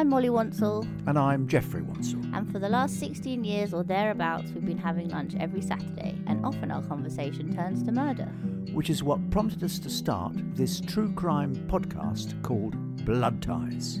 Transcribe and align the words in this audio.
I'm 0.00 0.08
Molly 0.08 0.30
Wansell, 0.30 0.88
And 1.06 1.18
I'm 1.18 1.46
Jeffrey 1.46 1.82
Wansell. 1.82 2.34
and 2.34 2.50
for 2.50 2.58
the 2.58 2.70
last 2.70 2.98
16 2.98 3.44
years 3.44 3.74
or 3.74 3.84
thereabouts, 3.84 4.50
we've 4.52 4.64
been 4.64 4.78
having 4.78 5.10
lunch 5.10 5.34
every 5.38 5.60
Saturday, 5.60 6.18
and 6.26 6.42
often 6.42 6.70
our 6.70 6.82
conversation 6.84 7.54
turns 7.54 7.82
to 7.82 7.92
murder. 7.92 8.24
which 8.72 8.88
is 8.88 9.02
what 9.02 9.30
prompted 9.30 9.62
us 9.62 9.78
to 9.80 9.90
start 9.90 10.32
this 10.56 10.80
true 10.80 11.12
crime 11.12 11.54
podcast 11.68 12.42
called 12.42 13.04
Blood 13.04 13.42
Ties. 13.42 14.00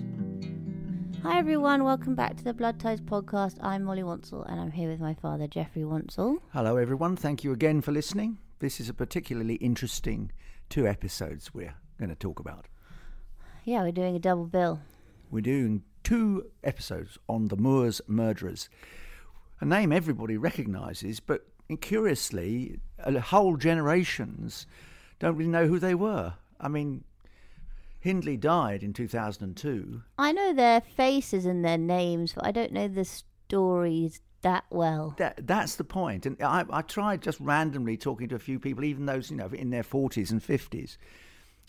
Hi 1.22 1.38
everyone, 1.38 1.84
welcome 1.84 2.14
back 2.14 2.34
to 2.38 2.44
the 2.44 2.54
Blood 2.54 2.80
Ties 2.80 3.02
podcast. 3.02 3.58
I'm 3.60 3.84
Molly 3.84 4.00
Wansell, 4.02 4.50
and 4.50 4.58
I'm 4.58 4.70
here 4.70 4.88
with 4.88 5.00
my 5.00 5.12
father, 5.12 5.46
Jeffrey 5.46 5.82
Wansell. 5.82 6.38
Hello, 6.54 6.78
everyone. 6.78 7.14
Thank 7.14 7.44
you 7.44 7.52
again 7.52 7.82
for 7.82 7.92
listening. 7.92 8.38
This 8.60 8.80
is 8.80 8.88
a 8.88 8.94
particularly 8.94 9.56
interesting 9.56 10.32
two 10.70 10.86
episodes 10.86 11.52
we're 11.52 11.74
going 11.98 12.08
to 12.08 12.16
talk 12.16 12.40
about. 12.40 12.68
Yeah, 13.66 13.82
we're 13.82 13.92
doing 13.92 14.16
a 14.16 14.18
double 14.18 14.46
bill. 14.46 14.80
We're 15.30 15.42
doing 15.42 15.84
two 16.02 16.50
episodes 16.64 17.18
on 17.28 17.48
the 17.48 17.56
Moors 17.56 18.00
murderers, 18.06 18.68
a 19.60 19.64
name 19.64 19.92
everybody 19.92 20.36
recognises, 20.36 21.20
but 21.20 21.46
curiously, 21.80 22.80
a 22.98 23.20
whole 23.20 23.56
generations 23.56 24.66
don't 25.18 25.36
really 25.36 25.50
know 25.50 25.66
who 25.66 25.78
they 25.78 25.94
were. 25.94 26.34
I 26.60 26.68
mean, 26.68 27.04
Hindley 28.00 28.36
died 28.36 28.82
in 28.82 28.92
2002. 28.92 30.02
I 30.18 30.32
know 30.32 30.52
their 30.52 30.80
faces 30.80 31.44
and 31.44 31.64
their 31.64 31.78
names, 31.78 32.32
but 32.32 32.46
I 32.46 32.50
don't 32.50 32.72
know 32.72 32.88
the 32.88 33.04
stories 33.04 34.20
that 34.42 34.64
well. 34.70 35.14
That, 35.18 35.46
that's 35.46 35.76
the 35.76 35.84
point. 35.84 36.24
And 36.24 36.42
I, 36.42 36.64
I 36.70 36.82
tried 36.82 37.22
just 37.22 37.38
randomly 37.40 37.98
talking 37.98 38.28
to 38.28 38.34
a 38.34 38.40
few 38.40 38.58
people, 38.58 38.84
even 38.84 39.04
those, 39.04 39.30
you 39.30 39.36
know, 39.36 39.48
in 39.48 39.70
their 39.70 39.82
40s 39.82 40.30
and 40.30 40.42
50s. 40.42 40.96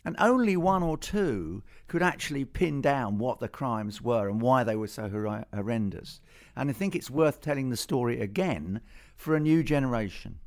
And 0.04 0.16
only 0.18 0.58
one 0.58 0.82
or 0.82 0.98
two 0.98 1.62
could 1.88 2.02
actually 2.02 2.44
pin 2.46 2.82
down 2.82 3.20
what 3.20 3.40
the 3.40 3.48
crimes 3.48 4.02
were 4.02 4.30
and 4.30 4.42
why 4.42 4.64
they 4.64 4.76
were 4.76 4.88
so 4.88 5.10
hor- 5.10 5.46
horrendous. 5.54 6.22
And 6.56 6.70
I 6.70 6.74
think 6.74 6.96
it's 6.96 7.10
worth 7.10 7.40
telling 7.40 7.70
the 7.70 7.78
story 7.78 8.20
again 8.20 8.82
for 9.16 9.36
a 9.36 9.40
new 9.40 9.62
generation. 9.64 10.40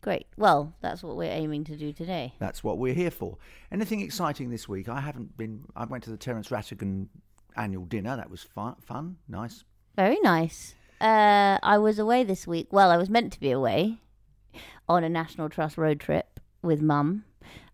Great. 0.00 0.26
Well, 0.36 0.74
that's 0.80 1.02
what 1.02 1.16
we're 1.16 1.30
aiming 1.30 1.64
to 1.64 1.76
do 1.76 1.92
today. 1.92 2.34
That's 2.38 2.62
what 2.62 2.78
we're 2.78 2.94
here 2.94 3.10
for. 3.10 3.36
Anything 3.70 4.00
exciting 4.00 4.48
this 4.48 4.68
week? 4.68 4.88
I 4.88 5.00
haven't 5.00 5.36
been. 5.36 5.64
I 5.74 5.84
went 5.84 6.04
to 6.04 6.10
the 6.10 6.16
Terence 6.16 6.48
Rattigan 6.48 7.08
annual 7.56 7.84
dinner. 7.84 8.16
That 8.16 8.30
was 8.30 8.42
fun, 8.42 8.76
fun 8.80 9.16
nice. 9.28 9.64
Very 9.96 10.18
nice. 10.22 10.76
Uh, 11.00 11.58
I 11.62 11.78
was 11.78 11.98
away 11.98 12.24
this 12.24 12.46
week. 12.46 12.68
Well, 12.70 12.90
I 12.90 12.96
was 12.96 13.10
meant 13.10 13.32
to 13.32 13.40
be 13.40 13.50
away 13.50 13.98
on 14.88 15.04
a 15.04 15.08
National 15.08 15.48
Trust 15.48 15.76
road 15.76 16.00
trip 16.00 16.40
with 16.62 16.80
Mum, 16.80 17.24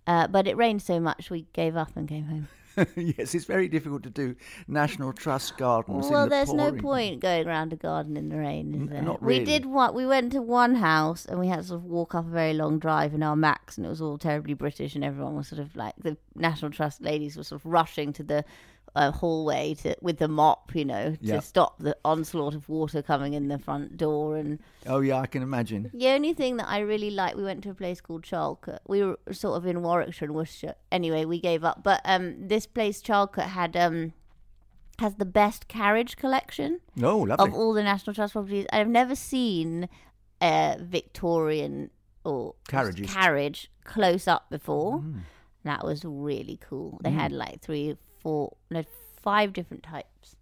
uh, 0.07 0.27
but 0.29 0.47
it 0.47 0.57
rained 0.57 0.83
so 0.83 1.01
much 1.01 1.31
we 1.31 1.47
gave 1.53 1.77
up 1.77 1.97
and 1.97 2.09
came 2.09 2.25
home. 2.25 2.49
yes, 2.97 3.37
it's 3.37 3.45
very 3.45 3.69
difficult 3.69 4.03
to 4.03 4.11
do 4.11 4.35
National 4.67 5.13
Trust 5.13 5.57
gardens. 5.57 6.07
in 6.07 6.13
Well, 6.13 6.25
the 6.25 6.31
there's 6.31 6.53
no 6.53 6.73
point 6.73 7.21
going 7.21 7.47
around 7.47 7.73
a 7.73 7.77
garden 7.77 8.17
in 8.17 8.31
the 8.31 8.37
rain, 8.37 8.75
is 8.75 8.81
N- 8.81 8.87
there? 8.89 9.03
not 9.03 9.23
We 9.23 9.45
did 9.45 9.65
what 9.65 9.95
we 9.95 10.05
went 10.05 10.33
to 10.33 10.43
one 10.43 10.75
house 10.75 11.25
and 11.25 11.39
we 11.39 11.47
had 11.47 11.59
to 11.61 11.63
sort 11.63 11.79
of 11.83 11.85
walk 11.85 12.17
up 12.17 12.27
a 12.27 12.31
very 12.31 12.53
long 12.53 12.81
drive 12.81 13.15
in 13.15 13.23
our 13.23 13.37
Macs, 13.37 13.77
and 13.77 13.87
it 13.87 13.91
was 13.91 14.03
all 14.03 14.19
terribly 14.19 14.55
British, 14.55 14.97
and 14.97 15.05
everyone 15.05 15.37
was 15.37 15.47
sort 15.47 15.61
of 15.61 15.77
like 15.77 15.95
the 16.03 16.17
National 16.35 16.73
Trust 16.73 17.01
ladies 17.01 17.37
were 17.37 17.45
sort 17.45 17.61
of 17.61 17.67
rushing 17.67 18.13
to 18.15 18.25
the 18.25 18.45
uh, 18.97 19.11
hallway 19.11 19.75
to 19.75 19.97
with 20.01 20.19
the 20.19 20.29
mop, 20.29 20.75
you 20.75 20.85
know, 20.85 21.13
to 21.17 21.19
Yeah. 21.21 21.41
stop 21.41 21.79
the 21.79 21.97
onslaught 22.05 22.55
of 22.55 22.69
water 22.69 23.03
coming 23.03 23.35
in 23.35 23.49
the 23.49 23.59
front 23.59 23.97
door 23.97 24.37
and. 24.37 24.61
Oh 24.87 25.01
yeah, 25.01 25.19
I 25.21 25.27
can 25.27 25.43
imagine. 25.43 25.91
The 25.93 26.09
only 26.09 26.33
thing 26.33 26.57
that 26.59 26.69
I 26.69 26.79
really 26.81 27.11
liked, 27.11 27.37
we 27.37 27.43
went 27.45 27.63
to 27.65 27.71
a 27.71 27.75
place 27.75 28.01
called 28.01 28.23
Charlecote. 28.23 28.79
We 28.87 29.03
were 29.03 29.19
sort 29.33 29.57
of 29.57 29.67
in 29.67 29.83
Warwickshire 29.83 30.27
and 30.27 30.35
Worcestershire. 30.35 30.75
Anyway, 30.93 31.25
we 31.25 31.41
gave 31.41 31.65
up. 31.65 31.83
But 31.83 32.01
um, 32.05 32.47
this 32.49 32.67
place, 32.67 33.03
Charlecote, 33.03 33.49
had 33.49 33.77
um, 33.77 34.13
has 35.01 35.17
the 35.17 35.25
best 35.25 35.67
carriage 35.67 36.17
collection 36.17 36.81
Oh, 37.03 37.19
lovely. 37.19 37.49
of 37.49 37.53
all 37.55 37.73
the 37.73 37.83
National 37.83 38.15
Trust 38.15 38.35
properties. 38.35 38.67
I've 38.73 38.87
never 38.89 39.17
seen 39.17 39.89
a 40.41 40.77
Victorian 40.81 41.91
or 42.25 42.55
Carriages. 42.69 43.13
carriage 43.13 43.71
close 43.85 44.29
up 44.29 44.49
before. 44.51 44.99
Mm. 45.01 45.21
That 45.65 45.85
was 45.85 46.05
really 46.05 46.59
cool. 46.61 47.01
They 47.03 47.11
had 47.11 47.33
like 47.33 47.61
three, 47.63 47.97
four, 48.25 48.57
no, 48.71 48.83
five 49.23 49.53
different 49.53 49.85
types. 49.85 50.35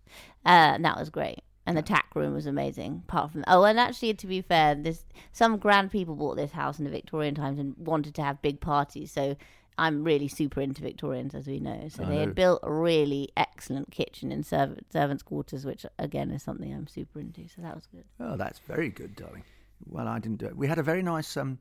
Uh, 0.47 0.75
and 0.75 0.84
that 0.84 0.98
was 0.98 1.10
great. 1.10 1.41
And 1.66 1.76
the 1.76 1.82
tack 1.82 2.06
room 2.15 2.32
was 2.34 2.47
amazing. 2.47 3.03
Apart 3.09 3.32
from 3.32 3.44
oh, 3.47 3.65
and 3.65 3.78
actually, 3.78 4.15
to 4.15 4.26
be 4.26 4.41
fair, 4.41 4.75
this 4.75 5.04
some 5.32 5.59
grand 5.59 5.93
people 5.93 6.16
bought 6.16 6.37
this 6.37 6.53
house 6.53 6.78
in 6.78 6.84
the 6.84 6.91
Victorian 6.91 7.34
times 7.34 7.59
and 7.59 7.76
wanted 7.76 8.15
to 8.16 8.22
have 8.22 8.43
big 8.43 8.60
parties. 8.60 9.12
So 9.12 9.37
I'm 9.78 10.03
really 10.03 10.26
super 10.26 10.60
into 10.60 10.82
Victorians, 10.82 11.34
as 11.34 11.47
we 11.47 11.60
know. 11.60 11.87
So 11.88 12.03
I 12.03 12.06
they 12.06 12.15
know. 12.15 12.20
had 12.20 12.34
built 12.34 12.60
a 12.65 12.72
really 12.72 13.28
excellent 13.37 13.93
kitchen 13.93 14.32
in 14.32 14.43
serv- 14.43 14.81
servants' 14.93 15.22
quarters, 15.22 15.64
which 15.64 15.87
again 16.00 16.32
is 16.32 16.43
something 16.43 16.72
I'm 16.72 16.88
super 16.88 17.20
into. 17.20 17.49
So 17.49 17.62
that 17.62 17.76
was 17.76 17.87
good. 17.87 18.04
Oh, 18.19 18.37
that's 18.37 18.59
very 18.60 18.88
good, 18.88 19.14
darling. 19.14 19.44
Well, 19.88 20.09
I 20.09 20.19
didn't 20.19 20.38
do 20.38 20.47
it. 20.47 20.56
We 20.56 20.66
had 20.66 20.78
a 20.78 20.82
very 20.82 21.03
nice 21.03 21.37
um, 21.37 21.59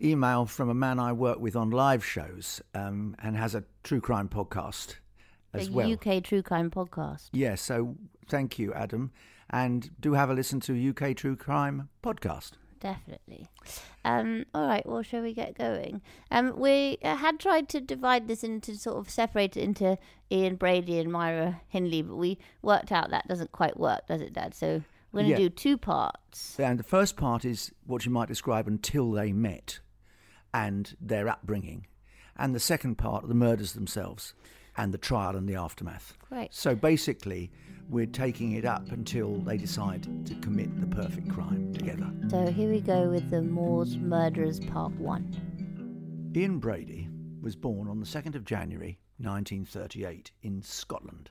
email 0.00 0.46
from 0.46 0.68
a 0.68 0.74
man 0.74 1.00
I 1.00 1.12
work 1.12 1.40
with 1.40 1.56
on 1.56 1.70
live 1.70 2.04
shows 2.04 2.62
um, 2.74 3.16
and 3.22 3.36
has 3.36 3.56
a 3.56 3.64
true 3.82 4.00
crime 4.00 4.28
podcast 4.28 4.96
as 5.54 5.68
the 5.68 5.74
well. 5.74 5.92
UK 5.92 6.22
True 6.22 6.42
Crime 6.42 6.70
podcast. 6.70 7.28
Yes, 7.32 7.60
so 7.62 7.96
thank 8.28 8.58
you, 8.58 8.72
Adam. 8.74 9.10
And 9.50 9.90
do 10.00 10.14
have 10.14 10.30
a 10.30 10.34
listen 10.34 10.60
to 10.60 10.88
UK 10.90 11.14
True 11.16 11.36
Crime 11.36 11.88
podcast. 12.02 12.52
Definitely. 12.80 13.46
Um, 14.04 14.44
all 14.54 14.66
right. 14.66 14.84
Well, 14.84 15.02
shall 15.02 15.22
we 15.22 15.32
get 15.32 15.56
going? 15.56 16.02
Um, 16.30 16.58
we 16.58 16.98
uh, 17.02 17.16
had 17.16 17.38
tried 17.40 17.68
to 17.70 17.80
divide 17.80 18.28
this 18.28 18.44
into 18.44 18.74
sort 18.76 18.98
of 18.98 19.08
separate 19.08 19.56
it 19.56 19.62
into 19.62 19.96
Ian 20.30 20.56
Brady 20.56 20.98
and 20.98 21.10
Myra 21.10 21.62
Hindley, 21.68 22.02
but 22.02 22.16
we 22.16 22.38
worked 22.60 22.92
out 22.92 23.10
that 23.10 23.26
doesn't 23.26 23.52
quite 23.52 23.78
work, 23.78 24.06
does 24.06 24.20
it, 24.20 24.34
Dad? 24.34 24.54
So 24.54 24.82
we're 25.12 25.20
going 25.22 25.26
to 25.36 25.42
Yeah. 25.42 25.48
do 25.48 25.50
two 25.50 25.78
parts. 25.78 26.58
And 26.60 26.78
the 26.78 26.82
first 26.84 27.16
part 27.16 27.44
is 27.46 27.72
what 27.86 28.04
you 28.04 28.10
might 28.10 28.28
describe 28.28 28.66
until 28.68 29.10
they 29.12 29.32
met 29.32 29.78
and 30.52 30.94
their 31.00 31.28
upbringing. 31.28 31.86
And 32.36 32.54
the 32.54 32.60
second 32.60 32.96
part, 32.96 33.28
the 33.28 33.34
murders 33.34 33.72
themselves 33.72 34.34
and 34.76 34.92
the 34.92 34.98
trial 34.98 35.36
and 35.36 35.48
the 35.48 35.54
aftermath. 35.56 36.16
Great. 36.28 36.52
So 36.52 36.74
basically, 36.74 37.50
we're 37.88 38.06
taking 38.06 38.52
it 38.52 38.64
up 38.64 38.90
until 38.92 39.36
they 39.36 39.56
decide 39.56 40.26
to 40.26 40.34
commit 40.36 40.80
the 40.80 40.86
perfect 40.86 41.28
crime 41.30 41.72
together. 41.74 42.10
So 42.28 42.50
here 42.50 42.70
we 42.70 42.80
go 42.80 43.08
with 43.08 43.30
the 43.30 43.42
Moors 43.42 43.96
Murderers 43.96 44.60
Part 44.60 44.92
One. 44.92 46.32
Ian 46.34 46.58
Brady 46.58 47.08
was 47.40 47.54
born 47.54 47.88
on 47.88 48.00
the 48.00 48.06
2nd 48.06 48.34
of 48.34 48.44
January 48.44 48.98
1938 49.18 50.32
in 50.42 50.62
Scotland. 50.62 51.30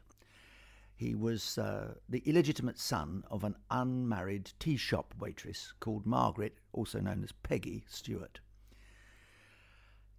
He 0.96 1.16
was 1.16 1.58
uh, 1.58 1.96
the 2.08 2.22
illegitimate 2.26 2.80
son 2.80 3.24
of 3.30 3.44
an 3.44 3.56
unmarried 3.72 4.52
tea 4.60 4.78
shop 4.78 5.14
waitress 5.20 5.74
called 5.80 6.06
Margaret, 6.06 6.60
also 6.72 7.00
known 7.00 7.24
as 7.24 7.32
Peggy 7.32 7.84
Stewart. 7.90 8.40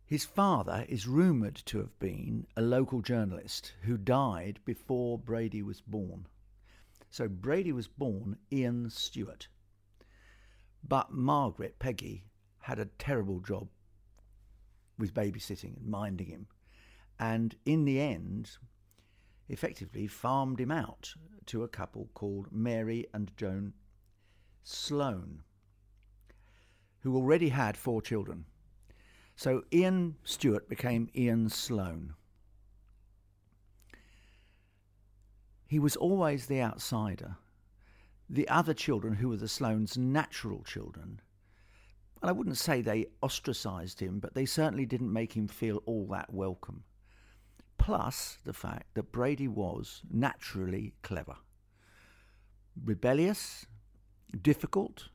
His 0.06 0.24
father 0.26 0.84
is 0.88 1.08
rumoured 1.08 1.56
to 1.66 1.78
have 1.78 1.98
been 1.98 2.46
a 2.56 2.62
local 2.62 3.00
journalist 3.00 3.72
who 3.82 3.96
died 3.96 4.60
before 4.64 5.18
Brady 5.18 5.62
was 5.62 5.80
born. 5.80 6.26
So 7.08 7.26
Brady 7.26 7.72
was 7.72 7.88
born 7.88 8.36
Ian 8.52 8.90
Stewart. 8.90 9.48
But 10.86 11.12
Margaret, 11.12 11.78
Peggy, 11.78 12.26
had 12.58 12.78
a 12.78 12.90
terrible 12.98 13.40
job 13.40 13.68
with 14.98 15.14
babysitting 15.14 15.78
and 15.78 15.86
minding 15.86 16.26
him. 16.26 16.48
And 17.18 17.56
in 17.64 17.86
the 17.86 17.98
end, 17.98 18.58
effectively 19.48 20.06
farmed 20.06 20.60
him 20.60 20.70
out 20.70 21.14
to 21.46 21.62
a 21.62 21.68
couple 21.68 22.10
called 22.12 22.52
Mary 22.52 23.06
and 23.14 23.34
Joan 23.38 23.72
Sloane, 24.62 25.42
who 27.00 27.16
already 27.16 27.48
had 27.48 27.76
four 27.76 28.02
children. 28.02 28.44
So 29.36 29.64
Ian 29.72 30.16
Stewart 30.24 30.68
became 30.68 31.10
Ian 31.14 31.48
Sloane. 31.48 32.14
He 35.66 35.78
was 35.78 35.96
always 35.96 36.46
the 36.46 36.62
outsider. 36.62 37.36
The 38.30 38.48
other 38.48 38.74
children, 38.74 39.14
who 39.14 39.28
were 39.28 39.36
the 39.36 39.46
Sloanes' 39.46 39.98
natural 39.98 40.62
children, 40.62 41.20
and 42.22 42.30
I 42.30 42.32
wouldn't 42.32 42.56
say 42.56 42.80
they 42.80 43.06
ostracised 43.22 44.00
him, 44.00 44.18
but 44.18 44.34
they 44.34 44.46
certainly 44.46 44.86
didn't 44.86 45.12
make 45.12 45.34
him 45.34 45.46
feel 45.46 45.82
all 45.84 46.06
that 46.06 46.32
welcome. 46.32 46.84
Plus 47.76 48.38
the 48.44 48.54
fact 48.54 48.94
that 48.94 49.12
Brady 49.12 49.48
was 49.48 50.00
naturally 50.10 50.94
clever, 51.02 51.36
rebellious, 52.82 53.66
difficult, 54.40 55.08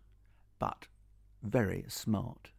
but 0.60 0.88
very 1.42 1.86
smart. 1.88 2.52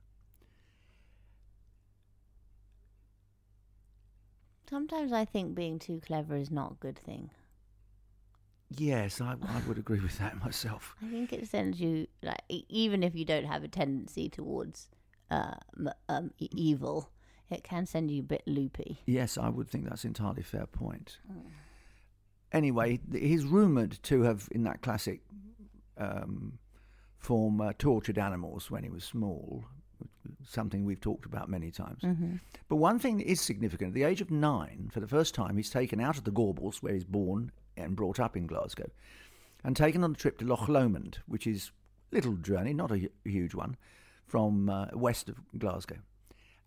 Sometimes 4.70 5.12
I 5.12 5.24
think 5.24 5.56
being 5.56 5.80
too 5.80 6.00
clever 6.06 6.36
is 6.36 6.50
not 6.50 6.72
a 6.72 6.74
good 6.76 6.96
thing. 6.96 7.30
Yes, 8.70 9.20
I, 9.20 9.32
I 9.32 9.60
would 9.66 9.78
agree 9.78 9.98
with 9.98 10.16
that 10.18 10.40
myself. 10.44 10.94
I 11.02 11.10
think 11.10 11.32
it 11.32 11.48
sends 11.48 11.80
you 11.80 12.06
like 12.22 12.40
even 12.48 13.02
if 13.02 13.16
you 13.16 13.24
don't 13.24 13.46
have 13.46 13.64
a 13.64 13.68
tendency 13.68 14.28
towards 14.28 14.88
uh, 15.28 15.54
um, 16.08 16.30
evil, 16.38 17.10
it 17.50 17.64
can 17.64 17.84
send 17.84 18.12
you 18.12 18.20
a 18.20 18.24
bit 18.24 18.42
loopy. 18.46 19.00
Yes, 19.06 19.36
I 19.36 19.48
would 19.48 19.68
think 19.68 19.88
that's 19.88 20.04
an 20.04 20.10
entirely 20.10 20.42
fair 20.42 20.66
point. 20.66 21.18
anyway, 22.52 23.00
he's 23.12 23.44
rumoured 23.44 23.98
to 24.04 24.22
have, 24.22 24.48
in 24.52 24.62
that 24.64 24.82
classic 24.82 25.22
um, 25.98 26.58
form, 27.18 27.60
uh, 27.60 27.72
tortured 27.76 28.18
animals 28.18 28.70
when 28.70 28.84
he 28.84 28.88
was 28.88 29.02
small, 29.02 29.64
something 30.46 30.84
we've 30.84 31.00
talked 31.00 31.26
about 31.26 31.48
many 31.48 31.70
times. 31.70 32.02
But 32.68 32.76
one 32.76 32.98
thing 32.98 33.18
that 33.18 33.30
is 33.30 33.40
significant 33.40 33.88
at 33.88 33.94
the 33.94 34.04
age 34.04 34.20
of 34.20 34.30
nine, 34.30 34.90
for 34.92 35.00
the 35.00 35.08
first 35.08 35.34
time, 35.34 35.56
he's 35.56 35.70
taken 35.70 36.00
out 36.00 36.16
of 36.16 36.24
the 36.24 36.30
Gorbals, 36.32 36.76
where 36.82 36.94
he's 36.94 37.04
born 37.04 37.52
and 37.76 37.96
brought 37.96 38.20
up 38.20 38.36
in 38.36 38.46
Glasgow, 38.46 38.90
and 39.64 39.76
taken 39.76 40.04
on 40.04 40.12
a 40.12 40.14
trip 40.14 40.38
to 40.38 40.44
Loch 40.44 40.68
Lomond, 40.68 41.18
which 41.26 41.46
is 41.46 41.70
a 42.12 42.16
little 42.16 42.34
journey, 42.34 42.72
not 42.72 42.90
a 42.90 43.10
huge 43.24 43.54
one, 43.54 43.76
from 44.26 44.68
uh, 44.68 44.86
west 44.92 45.28
of 45.28 45.40
Glasgow. 45.58 45.98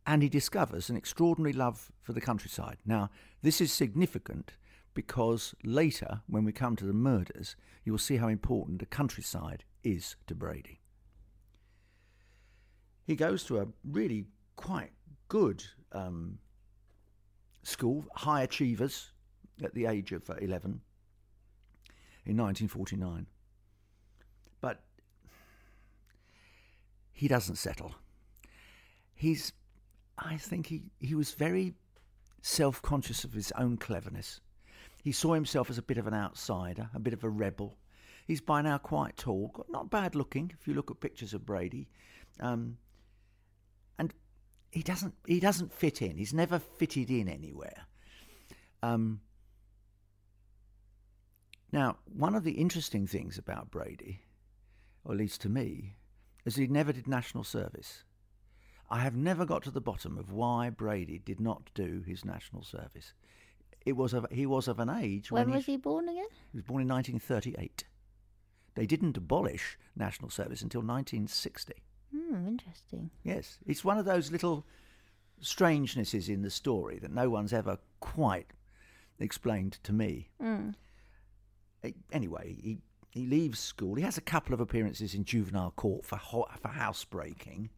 And 0.05 0.21
he 0.21 0.29
discovers 0.29 0.89
an 0.89 0.97
extraordinary 0.97 1.53
love 1.53 1.91
for 2.01 2.13
the 2.13 2.21
countryside. 2.21 2.77
Now, 2.85 3.09
this 3.41 3.61
is 3.61 3.71
significant 3.71 4.53
because 4.93 5.55
later, 5.63 6.21
when 6.27 6.43
we 6.43 6.51
come 6.51 6.75
to 6.75 6.85
the 6.85 6.93
murders, 6.93 7.55
you'll 7.83 7.97
see 7.97 8.17
how 8.17 8.27
important 8.27 8.79
the 8.79 8.85
countryside 8.85 9.63
is 9.83 10.15
to 10.27 10.35
Brady. 10.35 10.79
He 13.05 13.15
goes 13.15 13.43
to 13.45 13.59
a 13.59 13.67
really 13.83 14.25
quite 14.55 14.91
good 15.27 15.63
um, 15.91 16.39
school, 17.63 18.05
high 18.15 18.43
achievers, 18.43 19.11
at 19.63 19.73
the 19.73 19.85
age 19.85 20.11
of 20.11 20.29
uh, 20.29 20.35
11 20.35 20.81
in 22.25 22.37
1949. 22.37 23.27
But 24.61 24.81
he 27.11 27.27
doesn't 27.27 27.57
settle. 27.57 27.95
He's, 29.13 29.53
I 30.17 30.37
think 30.37 30.67
he, 30.67 30.81
he 30.99 31.15
was 31.15 31.33
very 31.33 31.73
self 32.41 32.81
conscious 32.81 33.23
of 33.23 33.33
his 33.33 33.51
own 33.53 33.77
cleverness. 33.77 34.39
He 35.03 35.11
saw 35.11 35.33
himself 35.33 35.69
as 35.69 35.77
a 35.77 35.81
bit 35.81 35.97
of 35.97 36.07
an 36.07 36.13
outsider, 36.13 36.89
a 36.93 36.99
bit 36.99 37.13
of 37.13 37.23
a 37.23 37.29
rebel. 37.29 37.77
He's 38.25 38.41
by 38.41 38.61
now 38.61 38.77
quite 38.77 39.17
tall, 39.17 39.65
not 39.69 39.89
bad 39.89 40.15
looking 40.15 40.51
if 40.57 40.65
you 40.67 40.73
look 40.73 40.89
at 40.89 41.01
pictures 41.01 41.33
of 41.33 41.45
Brady. 41.45 41.89
Um, 42.39 42.77
he 44.73 44.81
doesn't 44.81 45.13
he 45.27 45.39
doesn't 45.39 45.71
fit 45.71 46.01
in. 46.01 46.17
He's 46.17 46.33
never 46.33 46.57
fitted 46.57 47.11
in 47.11 47.29
anywhere. 47.29 47.85
Um, 48.81 49.21
now, 51.71 51.97
one 52.05 52.33
of 52.33 52.43
the 52.43 52.53
interesting 52.53 53.05
things 53.05 53.37
about 53.37 53.69
Brady, 53.69 54.21
or 55.05 55.13
at 55.13 55.17
least 55.19 55.41
to 55.41 55.49
me, 55.49 55.95
is 56.43 56.55
he 56.55 56.65
never 56.67 56.91
did 56.91 57.07
national 57.07 57.43
service. 57.43 58.03
I 58.89 58.99
have 58.99 59.15
never 59.15 59.45
got 59.45 59.63
to 59.63 59.71
the 59.71 59.79
bottom 59.79 60.17
of 60.17 60.31
why 60.31 60.69
Brady 60.71 61.19
did 61.19 61.39
not 61.39 61.69
do 61.75 62.03
his 62.05 62.25
national 62.25 62.63
service. 62.63 63.13
It 63.85 63.93
was 63.95 64.13
of, 64.13 64.25
he 64.31 64.45
was 64.45 64.67
of 64.67 64.79
an 64.79 64.89
age 64.89 65.31
When 65.31 65.47
when 65.47 65.55
was 65.55 65.65
he 65.65 65.77
born 65.77 66.09
again? 66.09 66.25
he 66.51 66.57
was 66.57 66.65
born 66.65 66.81
in 66.81 66.87
1938. 66.87 67.83
They 68.75 68.85
didn't 68.87 69.17
abolish 69.17 69.77
national 69.95 70.31
service 70.31 70.61
until 70.63 70.81
1960. 70.81 71.73
Hmm, 72.13 72.47
interesting. 72.47 73.09
Yes, 73.23 73.57
it's 73.65 73.83
one 73.83 73.97
of 73.97 74.05
those 74.05 74.31
little 74.31 74.65
strangenesses 75.41 76.29
in 76.29 76.41
the 76.41 76.49
story 76.49 76.99
that 76.99 77.11
no 77.11 77.29
one's 77.29 77.53
ever 77.53 77.77
quite 77.99 78.51
explained 79.19 79.79
to 79.83 79.93
me. 79.93 80.29
Mm. 80.41 80.75
Anyway, 82.11 82.57
he 82.61 82.77
he 83.11 83.27
leaves 83.27 83.59
school. 83.59 83.95
He 83.95 84.01
has 84.03 84.17
a 84.17 84.21
couple 84.21 84.53
of 84.53 84.59
appearances 84.59 85.13
in 85.13 85.23
juvenile 85.23 85.71
court 85.71 86.05
for 86.05 86.15
ho- 86.15 86.47
for 86.61 86.69
housebreaking. 86.69 87.69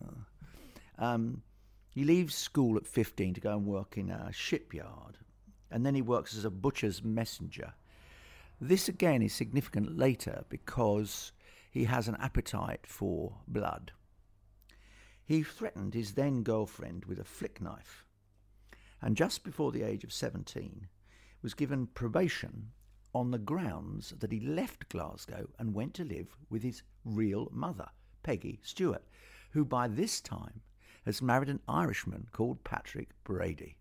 Uh, 0.00 1.04
um, 1.04 1.42
he 1.90 2.04
leaves 2.04 2.34
school 2.34 2.76
at 2.76 2.86
15 2.86 3.34
to 3.34 3.40
go 3.40 3.52
and 3.52 3.66
work 3.66 3.96
in 3.96 4.10
a 4.10 4.32
shipyard, 4.32 5.18
and 5.70 5.84
then 5.84 5.94
he 5.94 6.02
works 6.02 6.36
as 6.36 6.44
a 6.44 6.50
butcher's 6.50 7.04
messenger. 7.04 7.74
This 8.60 8.88
again 8.88 9.22
is 9.22 9.34
significant 9.34 9.98
later 9.98 10.44
because 10.48 11.32
he 11.72 11.84
has 11.84 12.06
an 12.06 12.16
appetite 12.20 12.86
for 12.86 13.38
blood. 13.48 13.92
He 15.24 15.42
threatened 15.42 15.94
his 15.94 16.12
then 16.12 16.42
girlfriend 16.42 17.06
with 17.06 17.18
a 17.18 17.24
flick 17.24 17.62
knife, 17.62 18.04
and 19.00 19.16
just 19.16 19.42
before 19.42 19.72
the 19.72 19.82
age 19.82 20.04
of 20.04 20.12
17 20.12 20.86
was 21.40 21.54
given 21.54 21.86
probation 21.86 22.72
on 23.14 23.30
the 23.30 23.38
grounds 23.38 24.12
that 24.20 24.30
he 24.30 24.38
left 24.38 24.90
Glasgow 24.90 25.48
and 25.58 25.72
went 25.74 25.94
to 25.94 26.04
live 26.04 26.36
with 26.50 26.62
his 26.62 26.82
real 27.06 27.48
mother, 27.50 27.88
Peggy 28.22 28.60
Stewart, 28.62 29.04
who 29.52 29.64
by 29.64 29.88
this 29.88 30.20
time 30.20 30.60
has 31.06 31.22
married 31.22 31.48
an 31.48 31.60
Irishman 31.66 32.28
called 32.32 32.64
Patrick 32.64 33.08
Brady. 33.24 33.76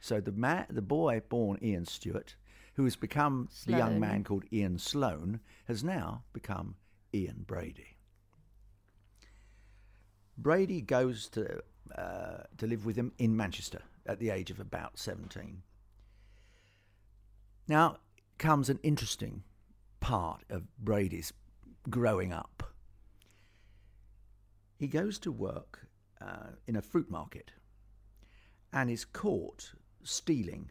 So 0.00 0.20
the 0.20 0.32
ma- 0.32 0.64
the 0.70 0.82
boy 0.82 1.20
born 1.28 1.58
Ian 1.62 1.84
Stewart, 1.84 2.34
who 2.74 2.84
has 2.84 2.96
become 2.96 3.50
the 3.66 3.72
young 3.76 4.00
man 4.00 4.24
called 4.24 4.44
Ian 4.50 4.78
Sloane, 4.78 5.40
has 5.66 5.84
now 5.84 6.24
become 6.32 6.76
Ian 7.14 7.44
Brady. 7.46 7.96
Brady 10.38 10.80
goes 10.80 11.28
to 11.30 11.62
uh, 11.96 12.44
to 12.56 12.66
live 12.66 12.86
with 12.86 12.96
him 12.96 13.12
in 13.18 13.36
Manchester 13.36 13.82
at 14.06 14.18
the 14.18 14.30
age 14.30 14.50
of 14.50 14.60
about 14.60 14.98
seventeen. 14.98 15.62
Now 17.68 17.98
comes 18.38 18.70
an 18.70 18.80
interesting 18.82 19.42
part 20.00 20.42
of 20.48 20.62
Brady's 20.78 21.32
growing 21.88 22.32
up. 22.32 22.72
He 24.78 24.86
goes 24.86 25.18
to 25.20 25.30
work 25.30 25.88
uh, 26.20 26.52
in 26.66 26.76
a 26.76 26.82
fruit 26.82 27.10
market 27.10 27.50
and 28.72 28.88
is 28.88 29.04
caught 29.04 29.72
stealing. 30.02 30.70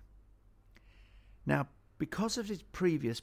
Now, 1.46 1.68
because 2.00 2.38
of 2.38 2.48
his 2.48 2.64
previous 2.64 3.22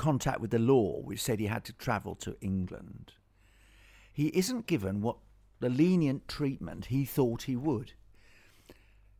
contact 0.00 0.40
with 0.40 0.50
the 0.50 0.58
law, 0.58 0.98
which 1.02 1.22
said 1.22 1.38
he 1.38 1.46
had 1.46 1.62
to 1.62 1.74
travel 1.74 2.14
to 2.14 2.34
England, 2.40 3.12
he 4.14 4.28
isn't 4.28 4.66
given 4.66 5.02
what 5.02 5.18
the 5.60 5.68
lenient 5.68 6.26
treatment 6.26 6.86
he 6.86 7.04
thought 7.04 7.42
he 7.42 7.54
would. 7.54 7.92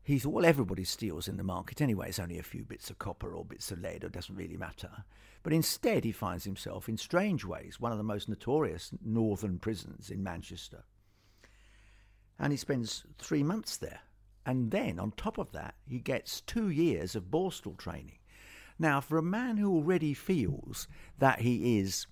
He 0.02 0.18
thought, 0.18 0.32
well, 0.32 0.46
everybody 0.46 0.84
steals 0.84 1.28
in 1.28 1.36
the 1.36 1.44
market 1.44 1.82
anyway. 1.82 2.08
It's 2.08 2.18
only 2.18 2.38
a 2.38 2.42
few 2.42 2.64
bits 2.64 2.88
of 2.88 2.98
copper 2.98 3.34
or 3.34 3.44
bits 3.44 3.70
of 3.70 3.80
lead. 3.80 4.04
It 4.04 4.12
doesn't 4.12 4.34
really 4.34 4.56
matter. 4.56 5.04
But 5.42 5.52
instead, 5.52 6.02
he 6.02 6.12
finds 6.12 6.44
himself, 6.44 6.88
in 6.88 6.96
Strangeways, 6.96 7.78
one 7.78 7.92
of 7.92 7.98
the 7.98 8.04
most 8.04 8.26
notorious 8.26 8.90
northern 9.04 9.58
prisons 9.58 10.08
in 10.08 10.22
Manchester. 10.22 10.84
And 12.38 12.54
he 12.54 12.56
spends 12.56 13.04
three 13.18 13.42
months 13.42 13.76
there. 13.76 14.00
And 14.46 14.70
then, 14.70 14.98
on 14.98 15.12
top 15.12 15.36
of 15.36 15.52
that, 15.52 15.74
he 15.86 15.98
gets 15.98 16.40
two 16.40 16.70
years 16.70 17.14
of 17.14 17.24
Borstal 17.24 17.76
training. 17.76 18.19
Now, 18.80 19.02
for 19.02 19.18
a 19.18 19.22
man 19.22 19.58
who 19.58 19.70
already 19.70 20.14
feels 20.14 20.88
that 21.18 21.42
he 21.42 21.78
is 21.78 22.06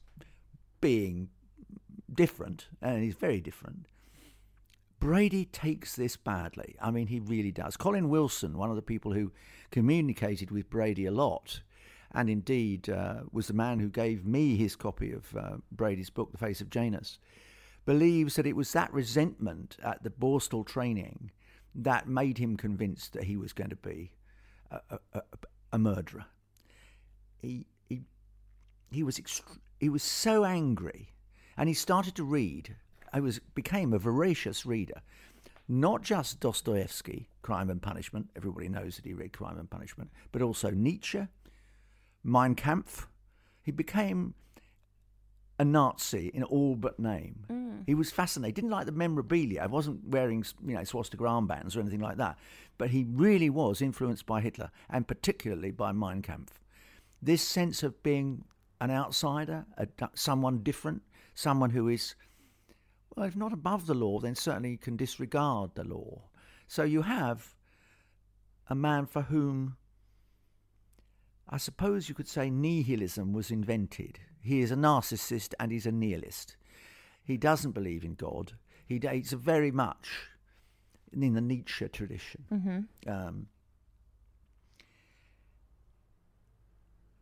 being 0.83 1.31
different, 2.12 2.69
and 2.83 3.02
he's 3.02 3.14
very 3.14 3.40
different, 3.40 3.87
Brady 5.00 5.47
takes 5.47 5.97
this 5.97 6.19
badly. 6.19 6.76
I 6.78 6.90
mean, 6.90 7.07
he 7.07 7.21
really 7.21 7.52
does. 7.52 7.78
Colin 7.78 8.11
Wilson, 8.11 8.59
one 8.59 8.69
of 8.69 8.76
the 8.76 8.83
people 8.83 9.14
who 9.14 9.33
communicated 9.71 10.50
with 10.50 10.69
Brady 10.69 11.07
a 11.07 11.11
lot, 11.11 11.62
and 12.12 12.28
indeed 12.28 12.90
uh, 12.90 13.21
was 13.33 13.47
the 13.47 13.54
man 13.54 13.78
who 13.78 13.88
gave 13.88 14.26
me 14.26 14.57
his 14.57 14.76
copy 14.76 15.11
of 15.11 15.35
uh, 15.35 15.57
Brady's 15.73 16.11
book, 16.11 16.33
The 16.33 16.38
Face 16.38 16.61
of 16.61 16.69
Janus, 16.69 17.19
believes 17.87 18.37
that 18.37 18.47
it 18.47 18.57
was 18.57 18.75
that 18.75 18.93
resentment 18.93 19.78
at 19.83 20.02
the 20.02 20.11
Borstal 20.11 20.66
training 20.66 21.31
that 21.75 22.07
made 22.07 22.37
him 22.37 22.59
convinced 22.59 23.14
that 23.14 23.25
he 23.25 23.38
was 23.38 23.54
going 23.54 23.71
to 23.71 23.76
be 23.76 24.12
a, 24.71 24.81
a, 24.90 24.99
a, 25.14 25.23
a 25.73 25.78
murderer. 25.78 26.26
He, 27.40 27.66
he, 27.88 28.02
he, 28.90 29.02
was 29.02 29.18
ext- 29.18 29.59
he 29.78 29.88
was 29.88 30.02
so 30.02 30.45
angry, 30.45 31.12
and 31.57 31.68
he 31.68 31.75
started 31.75 32.14
to 32.16 32.25
read 32.25 32.76
I 33.12 33.21
was 33.21 33.40
became 33.54 33.92
a 33.92 33.99
voracious 33.99 34.66
reader, 34.66 35.02
not 35.68 36.02
just 36.02 36.40
Dostoevsky, 36.40 37.28
Crime 37.42 37.71
and 37.71 37.80
Punishment. 37.80 38.30
Everybody 38.37 38.68
knows 38.68 38.97
that 38.97 39.04
he 39.04 39.14
read 39.14 39.33
Crime 39.33 39.59
and 39.59 39.71
Punishment, 39.71 40.11
but 40.33 40.42
also 40.42 40.71
Nietzsche, 40.71 41.26
Mein 42.25 42.54
Kampf. 42.54 43.09
He 43.62 43.73
became 43.73 44.35
a 45.59 45.64
Nazi 45.64 46.30
in 46.33 46.42
all 46.45 46.76
but 46.76 46.99
name. 46.99 47.45
Mm. 47.50 47.83
He 47.87 47.95
was 47.95 48.11
fascinated. 48.11 48.54
Didn't 48.54 48.71
like 48.71 48.87
the 48.87 48.92
memorabilia. 48.92 49.62
I 49.62 49.66
wasn't 49.66 50.07
wearing 50.07 50.45
you 50.66 50.75
know 50.75 50.85
swastika 50.85 51.25
armbands 51.25 51.76
or 51.76 51.80
anything 51.80 52.00
like 52.00 52.16
that, 52.18 52.38
but 52.78 52.90
he 52.90 53.07
really 53.11 53.50
was 53.50 53.83
influenced 53.83 54.26
by 54.26 54.40
Hitler 54.40 54.71
and 54.88 55.07
particularly 55.07 55.71
by 55.71 55.92
Mein 55.92 56.23
Kampf. 56.23 56.61
This 57.21 57.43
sense 57.43 57.83
of 57.83 58.03
being 58.03 58.45
an 58.81 58.91
outsider, 58.91 59.67
a, 59.77 59.89
someone 60.15 60.63
different, 60.63 61.03
someone 61.35 61.71
who 61.71 61.89
is 61.89 62.15
well, 63.17 63.27
if 63.27 63.35
not 63.35 63.53
above 63.53 63.87
the 63.87 63.95
law, 63.95 64.21
then 64.21 64.37
certainly 64.37 64.77
can 64.77 64.97
disregard 64.97 65.75
the 65.75 65.83
law. 65.83 66.23
So 66.69 66.85
you 66.85 67.03
have 67.03 67.57
a 68.69 68.75
man 68.75 69.07
for 69.07 69.23
whom 69.23 69.77
I 71.49 71.57
suppose 71.57 72.09
you 72.09 72.15
could 72.15 72.29
say 72.29 72.51
nihilism 72.51 73.33
was 73.33 73.51
invented. 73.51 74.21
He 74.41 74.61
is 74.61 74.71
a 74.71 74.77
narcissist 74.77 75.55
and 75.59 75.73
he's 75.73 75.87
a 75.87 75.93
nihilist. 75.93 76.57
He 77.25 77.37
doesn't 77.37 77.73
believe 77.73 78.05
in 78.05 78.15
God. 78.15 78.53
He 78.87 78.99
dates 78.99 79.33
very 79.33 79.71
much 79.71 80.09
in 81.13 81.35
the 81.35 81.41
Nietzsche 81.41 81.89
tradition. 81.89 82.45
Um, 83.07 83.47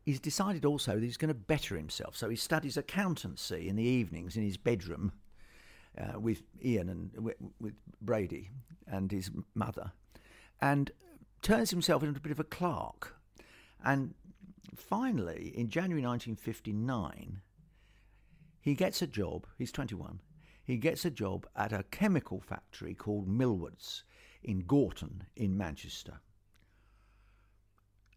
he's 0.07 0.21
decided 0.21 0.65
also 0.65 0.95
that 0.95 1.03
he's 1.03 1.17
going 1.17 1.29
to 1.29 1.35
better 1.35 1.77
himself. 1.77 2.17
So 2.17 2.31
he 2.31 2.37
studies 2.37 2.77
accountancy 2.77 3.69
in 3.69 3.75
the 3.75 3.83
evenings 3.83 4.37
in 4.37 4.45
his 4.45 4.57
bedroom 4.57 5.13
uh, 5.99 6.19
with 6.19 6.43
Ian 6.65 6.89
and 6.89 7.11
with, 7.59 7.75
Brady 8.01 8.51
and 8.87 9.11
his 9.11 9.31
mother, 9.55 9.91
and 10.61 10.93
turns 11.43 11.71
himself 11.71 12.03
into 12.05 12.19
a 12.19 12.23
bit 12.23 12.31
of 12.31 12.39
a 12.39 12.45
clerk. 12.45 13.17
And 13.85 14.15
finally, 14.77 15.53
in 15.57 15.69
January 15.69 16.03
1959, 16.03 17.41
he 18.61 18.75
gets 18.75 19.03
a 19.03 19.07
job. 19.09 19.47
He's 19.59 19.73
21. 19.73 20.21
He 20.63 20.77
gets 20.77 21.05
a 21.05 21.11
job 21.11 21.47
at 21.57 21.73
a 21.73 21.85
chemical 21.91 22.41
factory 22.41 22.95
called 22.95 23.27
Millwards 23.27 24.05
in 24.45 24.61
Gorton 24.61 25.25
in 25.35 25.57
Manchester. 25.57 26.21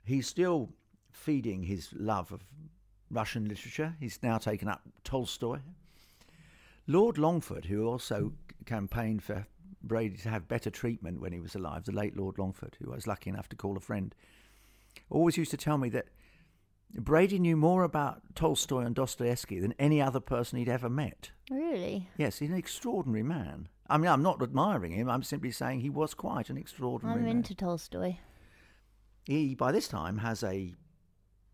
He's 0.03 0.27
still 0.27 0.69
feeding 1.12 1.63
his 1.63 1.89
love 1.94 2.32
of 2.32 2.42
Russian 3.12 3.48
literature. 3.48 3.96
He's 4.00 4.20
now 4.22 4.38
taken 4.38 4.68
up 4.68 4.82
Tolstoy. 5.04 5.60
Lord 6.88 7.18
Longford, 7.18 7.66
who 7.66 7.86
also 7.88 8.34
campaigned 8.66 9.24
for 9.24 9.46
Brady 9.82 10.18
to 10.18 10.30
have 10.30 10.48
better 10.48 10.70
treatment 10.70 11.22
when 11.22 11.32
he 11.32 11.39
was 11.39 11.56
alive, 11.56 11.86
the 11.86 11.92
late 11.92 12.18
Lord 12.18 12.38
Longford, 12.38 12.78
who 12.80 12.92
I 12.92 12.96
was 12.96 13.08
lucky 13.08 13.30
enough 13.30 13.50
to 13.50 13.56
call 13.56 13.78
a 13.78 13.82
friend, 13.82 14.13
always 15.10 15.38
used 15.38 15.51
to 15.51 15.58
tell 15.58 15.78
me 15.78 15.89
that 15.89 16.08
Brady 16.94 17.38
knew 17.38 17.56
more 17.56 17.84
about 17.84 18.22
Tolstoy 18.36 18.82
and 18.82 18.96
Dostoevsky 18.96 19.60
than 19.60 19.74
any 19.78 20.01
other 20.01 20.20
person 20.20 20.58
he'd 20.58 20.70
ever 20.70 20.89
met. 20.89 21.32
Really? 21.51 22.10
Yes, 22.18 22.39
he's 22.39 22.50
an 22.50 22.58
extraordinary 22.58 23.24
man. 23.24 23.70
I 23.89 23.98
mean, 23.98 24.08
I'm 24.08 24.24
not 24.24 24.42
admiring 24.42 24.92
him. 24.92 25.10
I'm 25.10 25.24
simply 25.24 25.51
saying 25.51 25.82
he 25.82 25.89
was 25.89 26.13
quite 26.13 26.50
an 26.50 26.58
extraordinary 26.58 27.20
I'm 27.20 27.25
man. 27.25 27.38
into 27.38 27.56
Tolstoy. 27.56 28.18
He, 29.25 29.54
by 29.54 29.72
this 29.72 29.88
time, 29.88 30.18
has 30.20 30.44
a 30.44 30.74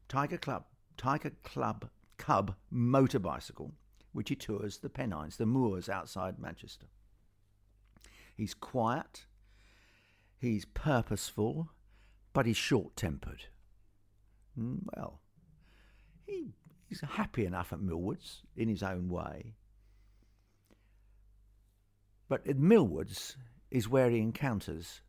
Tiger 0.08 0.38
Club, 0.38 0.66
Tiger 0.98 1.32
Club 1.44 1.90
Cub 2.18 2.56
motor 2.70 3.20
bicycle, 3.20 3.74
which 4.14 4.30
he 4.30 4.36
tours 4.36 4.78
the 4.78 4.90
Pennines, 4.90 5.38
the 5.38 5.46
moors 5.46 5.90
outside 5.90 6.40
Manchester. 6.40 6.88
He's 8.36 8.54
quiet, 8.54 9.26
he's 10.38 10.66
purposeful, 10.66 11.70
but 12.34 12.46
he's 12.46 12.58
short 12.58 12.96
tempered. 12.96 13.46
Mm, 14.60 14.80
well, 14.96 15.22
he, 16.26 16.54
he's 16.88 17.02
happy 17.02 17.46
enough 17.46 17.74
at 17.74 17.82
Millwards 17.82 18.44
in 18.56 18.70
his 18.70 18.84
own 18.84 19.10
way. 19.10 19.56
But 22.28 22.46
at 22.48 22.58
Millwards 22.58 23.38
is 23.70 23.90
where 23.90 24.10
he 24.10 24.20
encounters 24.20 25.02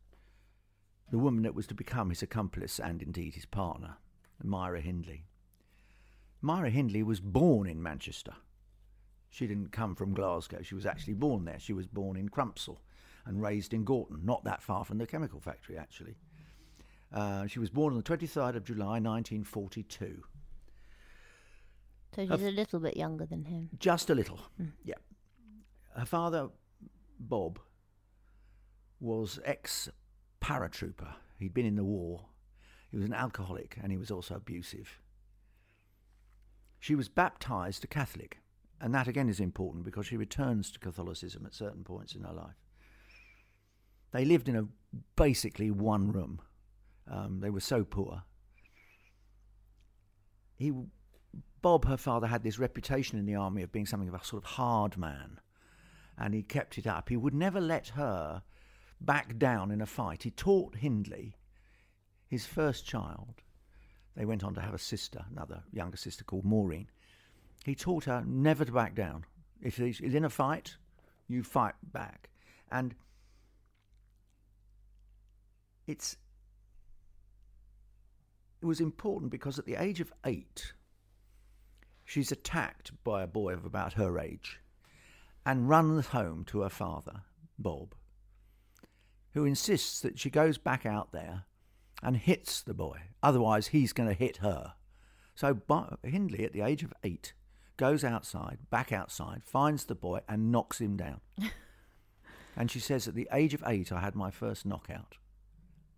the 1.09 1.17
woman 1.17 1.43
that 1.43 1.55
was 1.55 1.67
to 1.67 1.73
become 1.73 2.09
his 2.09 2.21
accomplice 2.21 2.79
and 2.79 3.01
indeed 3.01 3.35
his 3.35 3.45
partner, 3.45 3.97
Myra 4.43 4.81
Hindley. 4.81 5.25
Myra 6.41 6.69
Hindley 6.69 7.03
was 7.03 7.19
born 7.19 7.67
in 7.67 7.81
Manchester. 7.81 8.33
She 9.29 9.47
didn't 9.47 9.71
come 9.71 9.95
from 9.95 10.13
Glasgow. 10.13 10.61
She 10.61 10.75
was 10.75 10.85
actually 10.85 11.15
born 11.15 11.45
there. 11.45 11.59
She 11.59 11.73
was 11.73 11.87
born 11.87 12.17
in 12.17 12.29
Crumpsall 12.29 12.77
and 13.25 13.41
raised 13.41 13.73
in 13.73 13.83
Gorton, 13.83 14.21
not 14.23 14.43
that 14.45 14.61
far 14.61 14.85
from 14.85 14.97
the 14.97 15.05
chemical 15.05 15.39
factory, 15.39 15.77
actually. 15.77 16.15
Uh, 17.13 17.47
she 17.47 17.59
was 17.59 17.69
born 17.69 17.93
on 17.93 17.97
the 17.97 18.03
23rd 18.03 18.55
of 18.55 18.63
July 18.63 18.99
1942. 18.99 20.23
So 22.15 22.25
she's 22.25 22.31
a 22.31 22.51
little 22.51 22.79
bit 22.79 22.97
younger 22.97 23.25
than 23.25 23.45
him. 23.45 23.69
Just 23.79 24.09
a 24.09 24.15
little, 24.15 24.39
yeah. 24.83 24.95
Her 25.95 26.05
father, 26.05 26.49
Bob, 27.19 27.59
was 28.99 29.39
ex 29.43 29.89
paratrooper. 30.41 31.13
He'd 31.37 31.53
been 31.53 31.65
in 31.65 31.75
the 31.75 31.83
war. 31.83 32.25
He 32.91 32.97
was 32.97 33.05
an 33.05 33.13
alcoholic 33.13 33.77
and 33.81 33.91
he 33.91 33.97
was 33.97 34.11
also 34.11 34.35
abusive. 34.35 35.01
She 36.79 36.95
was 36.95 37.09
baptized 37.09 37.83
a 37.83 37.87
Catholic, 37.87 38.39
and 38.79 38.93
that 38.93 39.07
again 39.07 39.29
is 39.29 39.39
important 39.39 39.83
because 39.83 40.05
she 40.05 40.17
returns 40.17 40.71
to 40.71 40.79
Catholicism 40.79 41.45
at 41.45 41.53
certain 41.53 41.83
points 41.83 42.15
in 42.15 42.23
her 42.23 42.33
life. 42.33 42.55
They 44.11 44.25
lived 44.25 44.47
in 44.47 44.55
a 44.55 44.67
basically 45.15 45.71
one 45.71 46.11
room. 46.11 46.39
Um, 47.09 47.39
they 47.39 47.49
were 47.49 47.59
so 47.59 47.83
poor. 47.83 48.23
He, 50.55 50.71
Bob, 51.61 51.85
her 51.85 51.97
father, 51.97 52.27
had 52.27 52.43
this 52.43 52.59
reputation 52.59 53.19
in 53.19 53.25
the 53.25 53.35
army 53.35 53.63
of 53.63 53.71
being 53.71 53.85
something 53.85 54.09
of 54.09 54.15
a 54.15 54.23
sort 54.23 54.43
of 54.43 54.51
hard 54.51 54.97
man, 54.97 55.39
and 56.17 56.33
he 56.33 56.43
kept 56.43 56.77
it 56.77 56.87
up. 56.87 57.09
He 57.09 57.17
would 57.17 57.33
never 57.33 57.59
let 57.59 57.89
her 57.89 58.43
back 58.99 59.37
down 59.37 59.71
in 59.71 59.81
a 59.81 59.85
fight. 59.85 60.23
He 60.23 60.31
taught 60.31 60.77
Hindley, 60.77 61.35
his 62.27 62.45
first 62.45 62.85
child. 62.85 63.41
They 64.15 64.25
went 64.25 64.43
on 64.43 64.53
to 64.55 64.61
have 64.61 64.73
a 64.73 64.79
sister, 64.79 65.25
another 65.31 65.63
younger 65.71 65.97
sister 65.97 66.23
called 66.23 66.45
Maureen. 66.45 66.89
He 67.65 67.75
taught 67.75 68.05
her 68.05 68.23
never 68.25 68.65
to 68.65 68.71
back 68.71 68.95
down. 68.95 69.25
If 69.61 69.77
he's 69.77 69.99
in 69.99 70.25
a 70.25 70.29
fight, 70.29 70.75
you 71.27 71.43
fight 71.43 71.75
back. 71.83 72.29
And 72.71 72.95
it's 75.85 76.17
it 78.61 78.65
was 78.65 78.81
important 78.81 79.31
because 79.31 79.59
at 79.59 79.65
the 79.65 79.75
age 79.75 80.01
of 80.01 80.11
eight, 80.25 80.73
she's 82.03 82.31
attacked 82.31 82.91
by 83.03 83.21
a 83.21 83.27
boy 83.27 83.53
of 83.53 83.65
about 83.65 83.93
her 83.93 84.19
age 84.19 84.59
and 85.45 85.69
runs 85.69 86.07
home 86.07 86.43
to 86.45 86.61
her 86.61 86.69
father, 86.69 87.21
Bob, 87.59 87.93
who 89.33 89.45
insists 89.45 90.01
that 90.01 90.19
she 90.19 90.29
goes 90.29 90.57
back 90.57 90.85
out 90.85 91.11
there 91.11 91.45
and 92.01 92.17
hits 92.17 92.61
the 92.61 92.73
boy. 92.73 92.99
Otherwise, 93.23 93.67
he's 93.67 93.93
going 93.93 94.09
to 94.09 94.15
hit 94.15 94.37
her. 94.37 94.73
So 95.35 95.59
Hindley, 96.03 96.45
at 96.45 96.53
the 96.53 96.61
age 96.61 96.83
of 96.83 96.93
eight, 97.03 97.33
goes 97.77 98.03
outside, 98.03 98.57
back 98.69 98.91
outside, 98.91 99.43
finds 99.43 99.85
the 99.85 99.95
boy 99.95 100.21
and 100.27 100.51
knocks 100.51 100.81
him 100.81 100.97
down. 100.97 101.21
and 102.57 102.71
she 102.71 102.79
says, 102.79 103.07
at 103.07 103.15
the 103.15 103.29
age 103.31 103.53
of 103.53 103.63
eight, 103.67 103.91
I 103.91 103.99
had 103.99 104.15
my 104.15 104.31
first 104.31 104.65
knockout. 104.65 105.17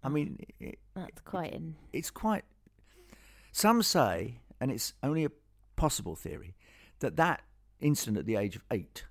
I 0.04 0.08
oh, 0.08 0.12
mean, 0.12 0.40
it, 0.60 0.80
That's 0.96 1.22
quite 1.22 1.54
in. 1.54 1.76
it's 1.92 2.12
quite. 2.12 2.44
Some 3.52 3.82
say, 3.82 4.40
and 4.62 4.72
it's 4.72 4.94
only 5.04 5.26
a 5.26 5.32
possible 5.76 6.16
theory, 6.16 6.56
that 7.00 7.16
that 7.18 7.42
incident 7.80 8.18
at 8.18 8.26
the 8.26 8.36
age 8.36 8.56
of 8.56 8.64
eight 8.72 9.06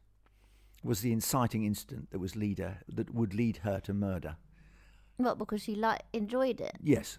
was 0.85 1.00
the 1.00 1.12
inciting 1.12 1.64
incident 1.64 2.11
that 2.11 2.18
was 2.18 2.37
leader 2.37 2.78
that 2.88 3.12
would 3.14 3.35
lead 3.35 3.59
her 3.59 3.80
to 3.80 3.92
murder. 3.92 4.37
What, 5.18 5.37
because 5.37 5.62
she 5.62 5.75
like 5.75 6.02
enjoyed 6.12 6.60
it? 6.60 6.76
Yes. 6.82 7.18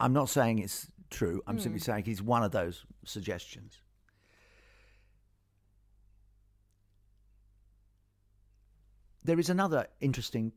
I'm 0.00 0.12
not 0.12 0.30
saying 0.30 0.58
it's 0.58 0.88
true. 1.10 1.42
I'm 1.46 1.58
simply 1.58 1.80
hmm. 1.80 1.84
saying 1.84 2.04
it's 2.06 2.22
one 2.22 2.42
of 2.42 2.50
those 2.50 2.84
suggestions. 3.04 3.80
There 9.22 9.38
is 9.38 9.50
another 9.50 9.86
interesting 10.00 10.52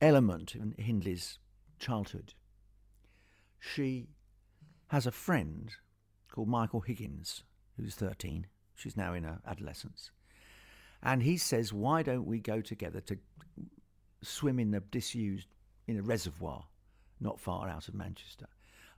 element 0.00 0.54
in 0.54 0.74
Hindley's 0.76 1.38
childhood. 1.78 2.34
She 3.58 4.08
has 4.88 5.06
a 5.06 5.12
friend 5.12 5.70
called 6.30 6.48
Michael 6.48 6.80
Higgins, 6.80 7.44
who's 7.76 7.94
13. 7.94 8.46
She's 8.74 8.96
now 8.96 9.14
in 9.14 9.24
her 9.24 9.40
adolescence. 9.46 10.10
And 11.02 11.22
he 11.22 11.36
says, 11.36 11.72
Why 11.72 12.02
don't 12.02 12.26
we 12.26 12.40
go 12.40 12.60
together 12.60 13.00
to 13.02 13.18
swim 14.24 14.58
in 14.58 14.74
a 14.74 14.80
disused, 14.80 15.48
in 15.86 15.98
a 15.98 16.02
reservoir 16.02 16.64
not 17.20 17.40
far 17.40 17.68
out 17.68 17.88
of 17.88 17.94
Manchester? 17.94 18.46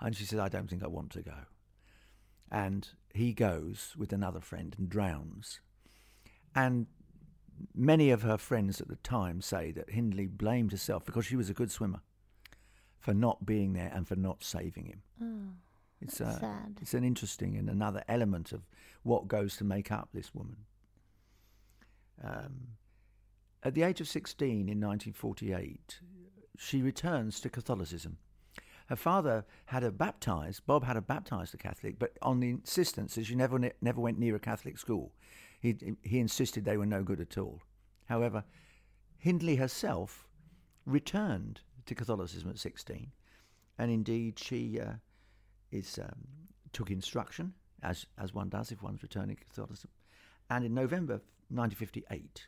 And 0.00 0.14
she 0.16 0.24
said, 0.24 0.38
I 0.38 0.48
don't 0.48 0.68
think 0.68 0.82
I 0.82 0.88
want 0.88 1.10
to 1.12 1.22
go. 1.22 1.34
And 2.50 2.88
he 3.12 3.32
goes 3.32 3.94
with 3.96 4.12
another 4.12 4.40
friend 4.40 4.74
and 4.78 4.88
drowns. 4.88 5.60
And 6.54 6.86
many 7.74 8.10
of 8.10 8.22
her 8.22 8.36
friends 8.38 8.80
at 8.80 8.88
the 8.88 8.96
time 8.96 9.40
say 9.40 9.72
that 9.72 9.90
Hindley 9.90 10.26
blamed 10.26 10.72
herself 10.72 11.04
because 11.04 11.26
she 11.26 11.36
was 11.36 11.50
a 11.50 11.54
good 11.54 11.70
swimmer 11.70 12.00
for 12.98 13.14
not 13.14 13.44
being 13.46 13.72
there 13.72 13.90
and 13.94 14.06
for 14.06 14.16
not 14.16 14.44
saving 14.44 14.86
him. 14.86 15.02
Oh, 15.22 15.52
It's 16.00 16.18
that's 16.18 16.36
uh, 16.36 16.40
sad. 16.40 16.78
it's 16.82 16.94
an 16.94 17.04
interesting 17.04 17.56
and 17.56 17.68
another 17.68 18.02
element 18.08 18.52
of 18.52 18.62
what 19.02 19.28
goes 19.28 19.56
to 19.56 19.64
make 19.64 19.90
up 19.90 20.08
this 20.12 20.34
woman. 20.34 20.56
Um, 22.22 22.68
at 23.62 23.74
the 23.74 23.82
age 23.82 24.00
of 24.00 24.08
16 24.08 24.48
in 24.50 24.80
1948, 24.80 26.00
she 26.58 26.82
returns 26.82 27.40
to 27.40 27.48
Catholicism. 27.48 28.18
Her 28.88 28.96
father 28.96 29.44
had 29.66 29.82
her 29.82 29.90
baptized, 29.90 30.64
Bob 30.66 30.84
had 30.84 30.94
her 30.94 31.02
baptized 31.02 31.54
a 31.54 31.56
Catholic, 31.56 31.98
but 31.98 32.16
on 32.22 32.40
the 32.40 32.50
insistence 32.50 33.16
that 33.16 33.26
she 33.26 33.34
never, 33.34 33.72
never 33.80 34.00
went 34.00 34.18
near 34.18 34.36
a 34.36 34.40
Catholic 34.40 34.78
school. 34.78 35.12
He, 35.60 35.76
he 36.02 36.20
insisted 36.20 36.64
they 36.64 36.76
were 36.76 36.86
no 36.86 37.02
good 37.02 37.20
at 37.20 37.36
all. 37.36 37.62
However, 38.04 38.44
Hindley 39.18 39.56
herself 39.56 40.28
returned 40.84 41.60
to 41.86 41.94
Catholicism 41.94 42.50
at 42.50 42.58
16, 42.58 43.10
and 43.78 43.90
indeed 43.90 44.38
she 44.38 44.78
uh, 44.80 44.92
is 45.72 45.98
um, 45.98 46.28
took 46.72 46.90
instruction 46.90 47.54
as 47.82 48.06
as 48.18 48.32
one 48.32 48.48
does 48.48 48.70
if 48.70 48.82
one's 48.82 49.02
returning 49.02 49.36
to 49.36 49.44
Catholicism, 49.44 49.90
and 50.48 50.64
in 50.64 50.74
November 50.74 51.14
1958 51.48 52.46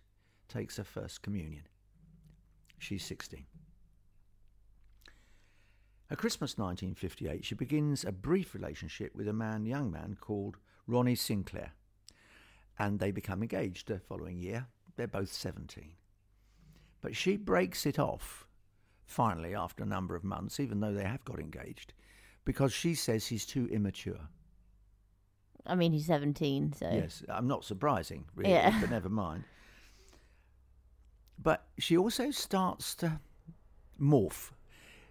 takes 0.48 0.76
her 0.76 0.84
first 0.84 1.22
communion. 1.22 1.62
She's 2.78 3.04
16. 3.04 3.44
At 6.10 6.18
Christmas 6.18 6.56
1958, 6.56 7.44
she 7.44 7.54
begins 7.54 8.04
a 8.04 8.12
brief 8.12 8.54
relationship 8.54 9.14
with 9.14 9.28
a 9.28 9.32
man, 9.32 9.66
young 9.66 9.90
man 9.90 10.16
called 10.20 10.56
Ronnie 10.86 11.14
Sinclair, 11.14 11.72
and 12.78 12.98
they 12.98 13.10
become 13.10 13.42
engaged 13.42 13.88
the 13.88 13.98
following 13.98 14.38
year. 14.38 14.66
They're 14.96 15.06
both 15.06 15.32
17. 15.32 15.92
But 17.02 17.14
she 17.14 17.36
breaks 17.36 17.84
it 17.84 17.98
off 17.98 18.46
finally 19.04 19.54
after 19.54 19.82
a 19.82 19.86
number 19.86 20.14
of 20.14 20.24
months, 20.24 20.58
even 20.58 20.80
though 20.80 20.94
they 20.94 21.04
have 21.04 21.24
got 21.24 21.38
engaged, 21.40 21.92
because 22.44 22.72
she 22.72 22.94
says 22.94 23.26
he's 23.26 23.44
too 23.44 23.68
immature. 23.70 24.28
I 25.66 25.74
mean, 25.74 25.92
he's 25.92 26.06
17, 26.06 26.72
so. 26.72 26.90
Yes, 26.90 27.22
I'm 27.28 27.46
not 27.46 27.64
surprising, 27.64 28.24
really, 28.34 28.50
Yeah. 28.52 28.80
but 28.80 28.90
never 28.90 29.10
mind. 29.10 29.44
But 31.40 31.66
she 31.78 31.96
also 31.96 32.30
starts 32.30 32.94
to 32.96 33.20
morph. 34.00 34.50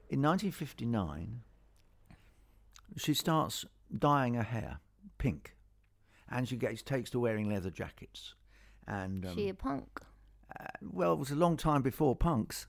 In 0.09 0.21
1959, 0.21 1.41
she 2.97 3.13
starts 3.13 3.65
dyeing 3.97 4.33
her 4.33 4.43
hair 4.43 4.79
pink, 5.17 5.55
and 6.29 6.47
she 6.47 6.55
gets 6.55 6.81
takes 6.81 7.09
to 7.11 7.19
wearing 7.19 7.49
leather 7.49 7.69
jackets. 7.69 8.33
And 8.87 9.25
um, 9.25 9.35
she 9.35 9.49
a 9.49 9.53
punk? 9.53 10.01
uh, 10.59 10.65
well, 10.81 11.13
it 11.13 11.19
was 11.19 11.31
a 11.31 11.35
long 11.35 11.57
time 11.57 11.81
before 11.81 12.15
punks, 12.15 12.67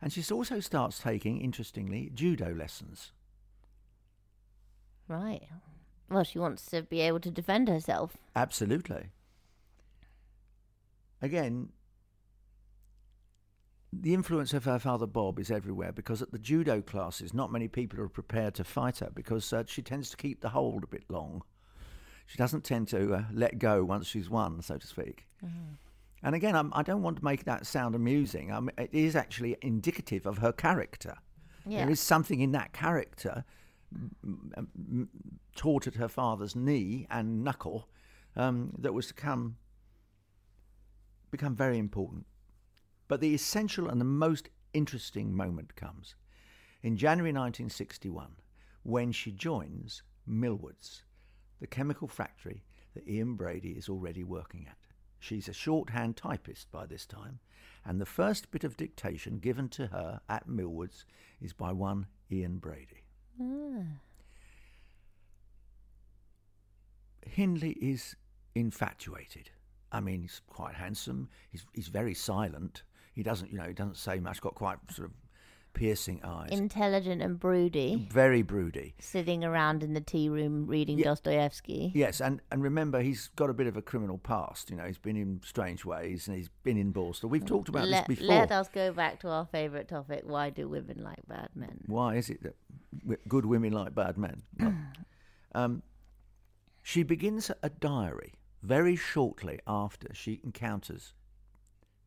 and 0.00 0.12
she 0.12 0.22
also 0.32 0.60
starts 0.60 0.98
taking, 0.98 1.40
interestingly, 1.40 2.10
judo 2.14 2.54
lessons. 2.54 3.12
Right. 5.08 5.42
Well, 6.10 6.24
she 6.24 6.38
wants 6.38 6.66
to 6.66 6.82
be 6.82 7.00
able 7.00 7.20
to 7.20 7.30
defend 7.30 7.68
herself. 7.68 8.16
Absolutely. 8.36 9.10
Again, 11.20 11.70
the 13.92 14.14
influence 14.14 14.52
of 14.52 14.64
her 14.64 14.78
father 14.78 15.06
Bob 15.06 15.38
is 15.38 15.50
everywhere 15.50 15.92
because 15.92 16.20
at 16.20 16.30
the 16.30 16.38
judo 16.38 16.82
classes, 16.82 17.32
not 17.32 17.50
many 17.50 17.68
people 17.68 18.00
are 18.00 18.08
prepared 18.08 18.54
to 18.56 18.64
fight 18.64 18.98
her 18.98 19.10
because 19.14 19.52
uh, 19.52 19.64
she 19.66 19.82
tends 19.82 20.10
to 20.10 20.16
keep 20.16 20.40
the 20.40 20.50
hold 20.50 20.84
a 20.84 20.88
bit 20.88 21.04
long. 21.08 21.42
She 22.26 22.36
doesn't 22.36 22.64
tend 22.64 22.88
to 22.88 23.14
uh, 23.14 23.22
let 23.32 23.58
go 23.58 23.82
once 23.84 24.06
she's 24.06 24.28
won, 24.28 24.60
so 24.60 24.76
to 24.76 24.86
speak. 24.86 25.26
And 26.22 26.34
again, 26.34 26.54
I'm, 26.54 26.72
I 26.74 26.82
don't 26.82 27.02
want 27.02 27.16
to 27.18 27.24
make 27.24 27.44
that 27.44 27.66
sound 27.66 27.94
amusing. 27.94 28.52
I 28.52 28.60
mean, 28.60 28.72
it 28.76 28.90
is 28.92 29.16
actually 29.16 29.56
indicative 29.62 30.26
of 30.26 30.38
her 30.38 30.52
character. 30.52 31.16
Yeah. 31.64 31.78
There 31.78 31.90
is 31.90 32.00
something 32.00 32.40
in 32.40 32.52
that 32.52 32.72
character 32.72 33.44
m- 33.94 34.52
m- 34.66 35.08
taught 35.56 35.86
at 35.86 35.94
her 35.94 36.08
father's 36.08 36.54
knee 36.54 37.06
and 37.10 37.42
knuckle 37.44 37.88
um, 38.36 38.74
that 38.78 38.92
was 38.92 39.06
to 39.06 39.14
come 39.14 39.56
become 41.30 41.54
very 41.54 41.78
important. 41.78 42.26
But 43.08 43.20
the 43.20 43.34
essential 43.34 43.88
and 43.88 44.00
the 44.00 44.04
most 44.04 44.50
interesting 44.74 45.34
moment 45.34 45.74
comes 45.74 46.14
in 46.82 46.96
January 46.96 47.32
1961 47.32 48.36
when 48.82 49.12
she 49.12 49.32
joins 49.32 50.02
Millwards, 50.26 51.02
the 51.60 51.66
chemical 51.66 52.06
factory 52.06 52.62
that 52.94 53.08
Ian 53.08 53.34
Brady 53.34 53.70
is 53.70 53.88
already 53.88 54.22
working 54.22 54.66
at. 54.68 54.76
She's 55.18 55.48
a 55.48 55.52
shorthand 55.52 56.16
typist 56.16 56.70
by 56.70 56.86
this 56.86 57.04
time, 57.04 57.40
and 57.84 58.00
the 58.00 58.06
first 58.06 58.50
bit 58.50 58.62
of 58.62 58.76
dictation 58.76 59.38
given 59.38 59.68
to 59.70 59.88
her 59.88 60.20
at 60.28 60.48
Millwards 60.48 61.04
is 61.40 61.52
by 61.52 61.72
one 61.72 62.06
Ian 62.30 62.58
Brady. 62.58 63.02
Hmm. 63.36 63.82
Hindley 67.26 67.72
is 67.72 68.16
infatuated. 68.54 69.50
I 69.90 70.00
mean, 70.00 70.22
he's 70.22 70.40
quite 70.46 70.74
handsome. 70.74 71.28
He's 71.50 71.64
he's 71.72 71.88
very 71.88 72.14
silent. 72.14 72.82
He 73.18 73.24
doesn't, 73.24 73.50
you 73.50 73.58
know, 73.58 73.64
he 73.64 73.72
doesn't 73.72 73.96
say 73.96 74.20
much. 74.20 74.40
Got 74.40 74.54
quite 74.54 74.78
sort 74.92 75.08
of 75.08 75.14
piercing 75.74 76.20
eyes. 76.22 76.50
Intelligent 76.52 77.20
and 77.20 77.36
broody, 77.36 78.06
very 78.12 78.42
broody. 78.42 78.94
sitting 79.00 79.42
around 79.42 79.82
in 79.82 79.92
the 79.92 80.00
tea 80.00 80.28
room 80.28 80.68
reading 80.68 81.00
Yeah. 81.00 81.06
Dostoevsky. 81.06 81.90
Yes, 81.96 82.20
and, 82.20 82.40
and 82.52 82.62
remember, 82.62 83.00
he's 83.00 83.26
got 83.34 83.50
a 83.50 83.52
bit 83.52 83.66
of 83.66 83.76
a 83.76 83.82
criminal 83.82 84.18
past. 84.18 84.70
You 84.70 84.76
know, 84.76 84.84
he's 84.84 84.98
been 84.98 85.16
in 85.16 85.40
Strangeways, 85.44 86.28
and 86.28 86.36
he's 86.36 86.48
been 86.62 86.76
in 86.76 86.92
Borstal. 86.92 87.28
We've 87.28 87.44
talked 87.44 87.68
about 87.68 87.88
let, 87.88 88.06
this 88.06 88.18
before. 88.18 88.36
let 88.36 88.52
us 88.52 88.68
go 88.68 88.92
back 88.92 89.18
to 89.22 89.28
our 89.30 89.46
favourite 89.46 89.88
topic. 89.88 90.20
Why 90.22 90.50
do 90.50 90.68
women 90.68 91.02
like 91.02 91.26
bad 91.26 91.48
men? 91.56 91.80
Why 91.86 92.14
is 92.14 92.30
it 92.30 92.40
that 92.44 92.54
good 93.26 93.46
women 93.46 93.72
like 93.72 93.96
bad 93.96 94.16
men? 94.16 94.42
Well, 94.60 95.64
um, 95.64 95.82
she 96.84 97.02
begins 97.02 97.50
a 97.64 97.68
diary 97.68 98.34
very 98.62 98.94
shortly 98.94 99.58
after 99.66 100.14
she 100.14 100.40
encounters 100.44 101.14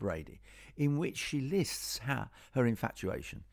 Brady, 0.01 0.41
in 0.75 0.97
which 0.97 1.17
she 1.17 1.39
lists 1.39 1.99
her, 1.99 2.29
her 2.53 2.65
infatuation. 2.65 3.43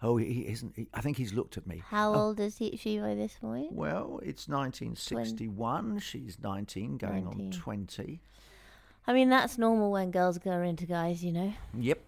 Oh, 0.00 0.16
he 0.16 0.46
isn't. 0.48 0.74
He, 0.76 0.86
I 0.94 1.00
think 1.00 1.16
he's 1.16 1.34
looked 1.34 1.56
at 1.56 1.66
me. 1.66 1.82
How 1.86 2.14
old 2.14 2.40
is 2.40 2.56
he, 2.58 2.76
she 2.76 2.98
by 2.98 3.14
this 3.14 3.36
point? 3.40 3.72
Well, 3.72 4.20
it's 4.22 4.48
1961. 4.48 5.98
She's 5.98 6.38
19, 6.42 6.96
going 6.96 7.24
19. 7.24 7.46
on 7.46 7.50
20. 7.50 8.20
I 9.06 9.12
mean, 9.12 9.28
that's 9.28 9.58
normal 9.58 9.90
when 9.90 10.10
girls 10.10 10.38
go 10.38 10.52
into 10.62 10.86
guys, 10.86 11.24
you 11.24 11.32
know. 11.32 11.52
Yep. 11.78 12.00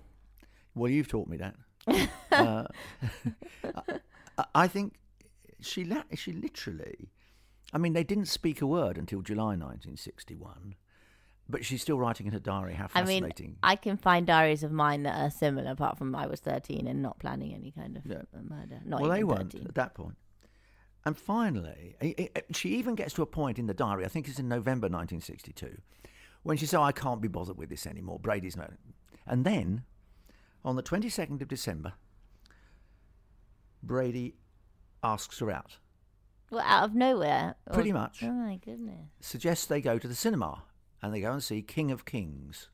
Well, 0.75 0.91
you've 0.91 1.09
taught 1.09 1.29
me 1.29 1.39
that. 1.39 1.57
uh, 2.33 2.65
I, 4.39 4.45
I 4.55 4.69
think 4.69 4.95
she 5.61 5.85
la- 5.85 6.05
she 6.15 6.33
literally. 6.33 7.11
I 7.73 7.79
mean, 7.79 7.93
they 7.93 8.05
didn't 8.05 8.27
speak 8.27 8.61
a 8.61 8.67
word 8.67 8.99
until 8.99 9.23
July 9.23 9.57
1961, 9.57 10.75
but 11.51 11.65
she's 11.65 11.83
still 11.83 11.99
writing 11.99 12.27
in 12.27 12.33
her 12.33 12.39
diary 12.39 12.75
how 12.75 12.89
I 12.95 13.01
mean, 13.05 13.23
fascinating. 13.23 13.57
I 13.63 13.77
can 13.77 13.97
find 13.97 14.27
diaries 14.27 14.63
of 14.63 14.73
mine 14.73 15.03
that 15.05 15.19
are 15.21 15.31
similar, 15.31 15.71
apart 15.73 15.99
from 15.99 16.15
I 16.15 16.27
was 16.27 16.41
13 16.41 16.87
and 16.87 17.03
not 17.03 17.19
planning 17.19 17.55
any 17.55 17.71
kind 17.71 17.97
of 17.97 18.07
Yeah. 18.07 18.23
murder. 18.43 18.81
Not 18.85 19.01
well, 19.01 19.11
they 19.11 19.25
weren't 19.25 19.53
13. 19.53 19.67
at 19.69 19.75
that 19.75 19.95
point. 19.95 20.17
And 21.05 21.17
finally, 21.17 21.97
i- 22.03 22.15
i- 22.37 22.43
she 22.53 22.71
even 22.77 22.95
gets 22.95 23.15
to 23.15 23.23
a 23.23 23.27
point 23.27 23.59
in 23.59 23.67
the 23.67 23.75
diary. 23.75 24.05
I 24.05 24.09
think 24.09 24.29
it's 24.29 24.39
in 24.39 24.49
November 24.49 24.89
1962, 24.89 25.81
when 26.43 26.57
she 26.57 26.67
says, 26.67 26.79
"I 26.81 26.93
can't 26.93 27.21
be 27.23 27.29
bothered 27.29 27.57
with 27.57 27.69
this 27.71 27.87
anymore." 27.87 28.19
Brady's 28.19 28.57
no. 28.57 28.69
And 29.27 29.45
then, 29.47 29.85
on 30.65 30.77
the 30.77 30.83
22nd 30.83 31.41
of 31.41 31.49
December, 31.49 31.95
Brady 33.83 34.37
asks 35.03 35.39
her 35.39 35.51
out. 35.51 35.79
Well, 36.51 36.61
out 36.67 36.85
of 36.85 36.95
nowhere. 36.95 37.55
Or- 37.67 37.75
Pretty 37.75 37.93
much. 37.93 38.23
Oh 38.23 38.33
my 38.33 38.57
goodness. 38.57 39.09
Suggests 39.21 39.65
they 39.67 39.81
go 39.81 39.99
to 39.99 40.09
the 40.09 40.15
cinema 40.15 40.65
and 41.03 41.13
they 41.15 41.21
go 41.21 41.33
and 41.33 41.43
see 41.43 41.63
King 41.63 41.91
of 41.91 42.05
Kings 42.05 42.69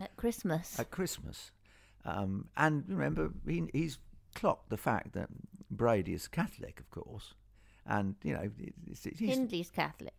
At 0.00 0.16
Christmas. 0.16 0.78
at 0.78 0.90
Christmas. 0.90 1.50
Um, 2.04 2.48
and 2.56 2.84
remember, 2.88 3.30
he, 3.46 3.64
he's 3.72 3.98
clocked 4.34 4.70
the 4.70 4.76
fact 4.76 5.12
that 5.12 5.28
Brady 5.70 6.12
is 6.14 6.28
Catholic, 6.28 6.80
of 6.80 6.90
course. 6.90 7.34
And, 7.86 8.16
you 8.22 8.32
know, 8.34 8.50
it's, 8.86 9.06
it's, 9.06 9.18
he's, 9.18 9.30
Hindley's 9.36 9.70
Catholic. 9.70 10.14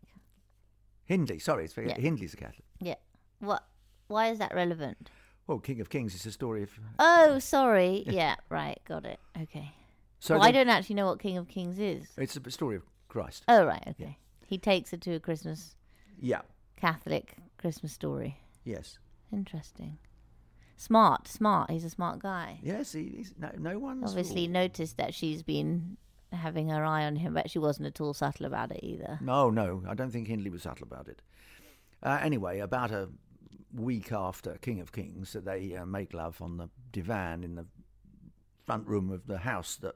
Hindley, 1.05 1.39
sorry, 1.39 1.65
it's, 1.65 1.75
Yeah. 1.77 1.99
Hindley's 1.99 2.33
a 2.33 2.37
Catholic. 2.37 2.65
Yeah. 2.79 2.95
What? 3.39 3.65
Why 4.07 4.29
is 4.29 4.39
that 4.39 4.53
relevant? 4.53 5.09
Well, 5.47 5.59
King 5.59 5.81
of 5.81 5.89
Kings 5.89 6.15
is 6.15 6.25
a 6.25 6.31
story 6.31 6.63
of. 6.63 6.69
Oh, 6.99 7.39
sorry. 7.39 8.03
Yeah, 8.07 8.35
right. 8.49 8.79
Got 8.87 9.05
it. 9.05 9.19
Okay. 9.41 9.73
So 10.19 10.35
well, 10.35 10.43
I 10.43 10.51
don't 10.51 10.69
actually 10.69 10.95
know 10.95 11.07
what 11.07 11.19
King 11.19 11.37
of 11.37 11.49
Kings 11.49 11.79
is. 11.79 12.07
It's 12.17 12.37
a 12.37 12.51
story 12.51 12.77
of 12.77 12.83
Christ. 13.09 13.43
Oh, 13.49 13.65
right. 13.65 13.83
Okay. 13.89 14.17
He 14.45 14.57
takes 14.57 14.91
her 14.91 14.97
to 14.97 15.15
a 15.15 15.19
Christmas 15.19 15.75
Yeah. 16.21 16.41
Catholic 16.83 17.37
Christmas 17.57 17.93
story. 17.93 18.41
Yes. 18.65 18.99
Interesting. 19.31 19.99
Smart, 20.75 21.29
smart. 21.29 21.71
He's 21.71 21.85
a 21.85 21.89
smart 21.89 22.19
guy. 22.19 22.59
Yes. 22.61 22.91
He, 22.91 23.13
he's, 23.15 23.33
no, 23.39 23.51
no 23.57 23.79
one's. 23.79 24.09
Obviously, 24.09 24.49
noticed 24.49 24.97
that 24.97 25.13
she's 25.13 25.43
been 25.43 25.95
having 26.33 26.67
her 26.67 26.83
eye 26.83 27.05
on 27.05 27.15
him, 27.15 27.35
but 27.35 27.49
she 27.49 27.57
wasn't 27.57 27.87
at 27.87 28.01
all 28.01 28.13
subtle 28.13 28.45
about 28.45 28.73
it 28.73 28.81
either. 28.83 29.17
No, 29.21 29.49
no. 29.49 29.81
I 29.87 29.93
don't 29.93 30.11
think 30.11 30.27
Hindley 30.27 30.49
was 30.49 30.63
subtle 30.63 30.85
about 30.85 31.07
it. 31.07 31.21
Uh, 32.01 32.19
anyway, 32.21 32.59
about 32.59 32.91
a 32.91 33.07
week 33.73 34.11
after 34.11 34.57
King 34.57 34.81
of 34.81 34.91
Kings, 34.91 35.31
that 35.31 35.45
they 35.45 35.77
uh, 35.77 35.85
make 35.85 36.13
love 36.13 36.41
on 36.41 36.57
the 36.57 36.69
divan 36.91 37.45
in 37.45 37.55
the 37.55 37.65
front 38.65 38.85
room 38.89 39.09
of 39.09 39.25
the 39.25 39.37
house 39.37 39.77
that 39.77 39.95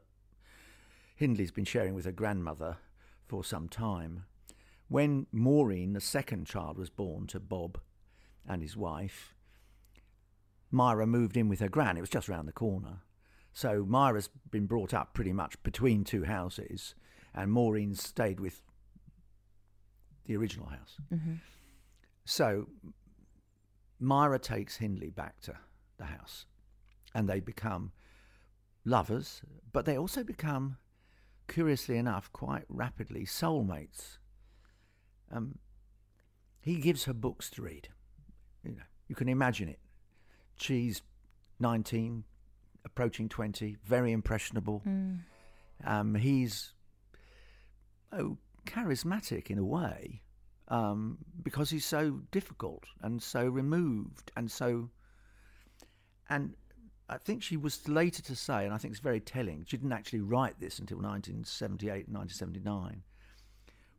Hindley's 1.17 1.51
been 1.51 1.65
sharing 1.65 1.95
with 1.95 2.05
her 2.05 2.13
grandmother 2.13 2.77
for 3.25 3.43
some 3.43 3.67
time. 3.67 4.23
When 4.87 5.27
Maureen, 5.31 5.93
the 5.93 6.01
second 6.01 6.45
child, 6.45 6.77
was 6.77 6.89
born 6.89 7.27
to 7.27 7.39
Bob 7.39 7.79
and 8.47 8.61
his 8.61 8.77
wife, 8.77 9.35
Myra 10.71 11.05
moved 11.05 11.37
in 11.37 11.49
with 11.49 11.59
her 11.59 11.69
gran. 11.69 11.97
It 11.97 12.01
was 12.01 12.09
just 12.09 12.29
round 12.29 12.47
the 12.47 12.53
corner. 12.53 12.99
So 13.53 13.85
Myra's 13.87 14.29
been 14.51 14.65
brought 14.65 14.93
up 14.93 15.13
pretty 15.13 15.33
much 15.33 15.61
between 15.63 16.03
two 16.03 16.23
houses, 16.23 16.95
and 17.33 17.51
Maureen 17.51 17.95
stayed 17.95 18.39
with 18.39 18.61
the 20.25 20.37
original 20.37 20.67
house. 20.67 20.97
Mm-hmm. 21.11 21.35
So 22.25 22.67
Myra 23.99 24.39
takes 24.39 24.77
Hindley 24.77 25.09
back 25.09 25.41
to 25.41 25.55
the 25.97 26.05
house, 26.05 26.45
and 27.15 27.27
they 27.27 27.39
become 27.39 27.91
lovers, 28.85 29.41
but 29.73 29.85
they 29.85 29.97
also 29.97 30.23
become, 30.23 30.77
curiously 31.47 31.97
enough, 31.97 32.31
quite 32.31 32.65
rapidly 32.69 33.25
soulmates. 33.25 34.17
Um, 35.31 35.57
he 36.61 36.75
gives 36.77 37.05
her 37.05 37.13
books 37.13 37.49
to 37.51 37.61
read. 37.61 37.89
You 38.63 38.71
know, 38.71 38.83
you 39.07 39.15
can 39.15 39.29
imagine 39.29 39.69
it. 39.69 39.79
She's 40.57 41.01
19, 41.59 42.23
approaching 42.85 43.29
20, 43.29 43.77
very 43.85 44.11
impressionable. 44.11 44.81
Um, 45.85 46.15
he's 46.15 46.73
oh, 48.11 48.37
charismatic 48.65 49.49
in 49.49 49.57
a 49.57 49.65
way 49.65 50.21
um, 50.67 51.19
because 51.43 51.69
he's 51.69 51.85
so 51.85 52.21
difficult 52.31 52.83
and 53.01 53.21
so 53.21 53.47
removed 53.47 54.31
and 54.35 54.51
so. 54.51 54.89
And 56.29 56.55
I 57.09 57.17
think 57.17 57.41
she 57.41 57.55
was 57.55 57.87
later 57.87 58.21
to 58.23 58.35
say, 58.35 58.65
and 58.65 58.73
I 58.73 58.77
think 58.77 58.91
it's 58.91 58.99
very 58.99 59.21
telling, 59.21 59.65
she 59.65 59.77
didn't 59.77 59.93
actually 59.93 60.21
write 60.21 60.59
this 60.59 60.79
until 60.79 60.97
1978 60.97 62.09
1979. 62.09 63.03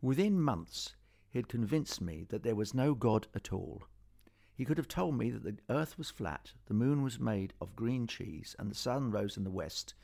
Within 0.02 0.40
months, 0.40 0.94
he 1.30 1.38
had 1.38 1.48
convinced 1.48 2.00
me 2.00 2.24
that 2.30 2.42
there 2.42 2.56
was 2.56 2.74
no 2.74 2.94
God 2.94 3.26
at 3.34 3.52
all. 3.52 3.84
He 4.54 4.64
could 4.64 4.78
have 4.78 4.88
told 4.88 5.16
me 5.16 5.30
that 5.30 5.44
the 5.44 5.56
earth 5.68 5.96
was 5.96 6.10
flat, 6.10 6.52
the 6.66 6.74
moon 6.74 7.02
was 7.02 7.20
made 7.20 7.54
of 7.60 7.76
green 7.76 8.06
cheese, 8.06 8.56
and 8.58 8.70
the 8.70 8.74
sun 8.74 9.10
rose 9.10 9.36
in 9.36 9.44
the 9.44 9.50
west, 9.50 9.94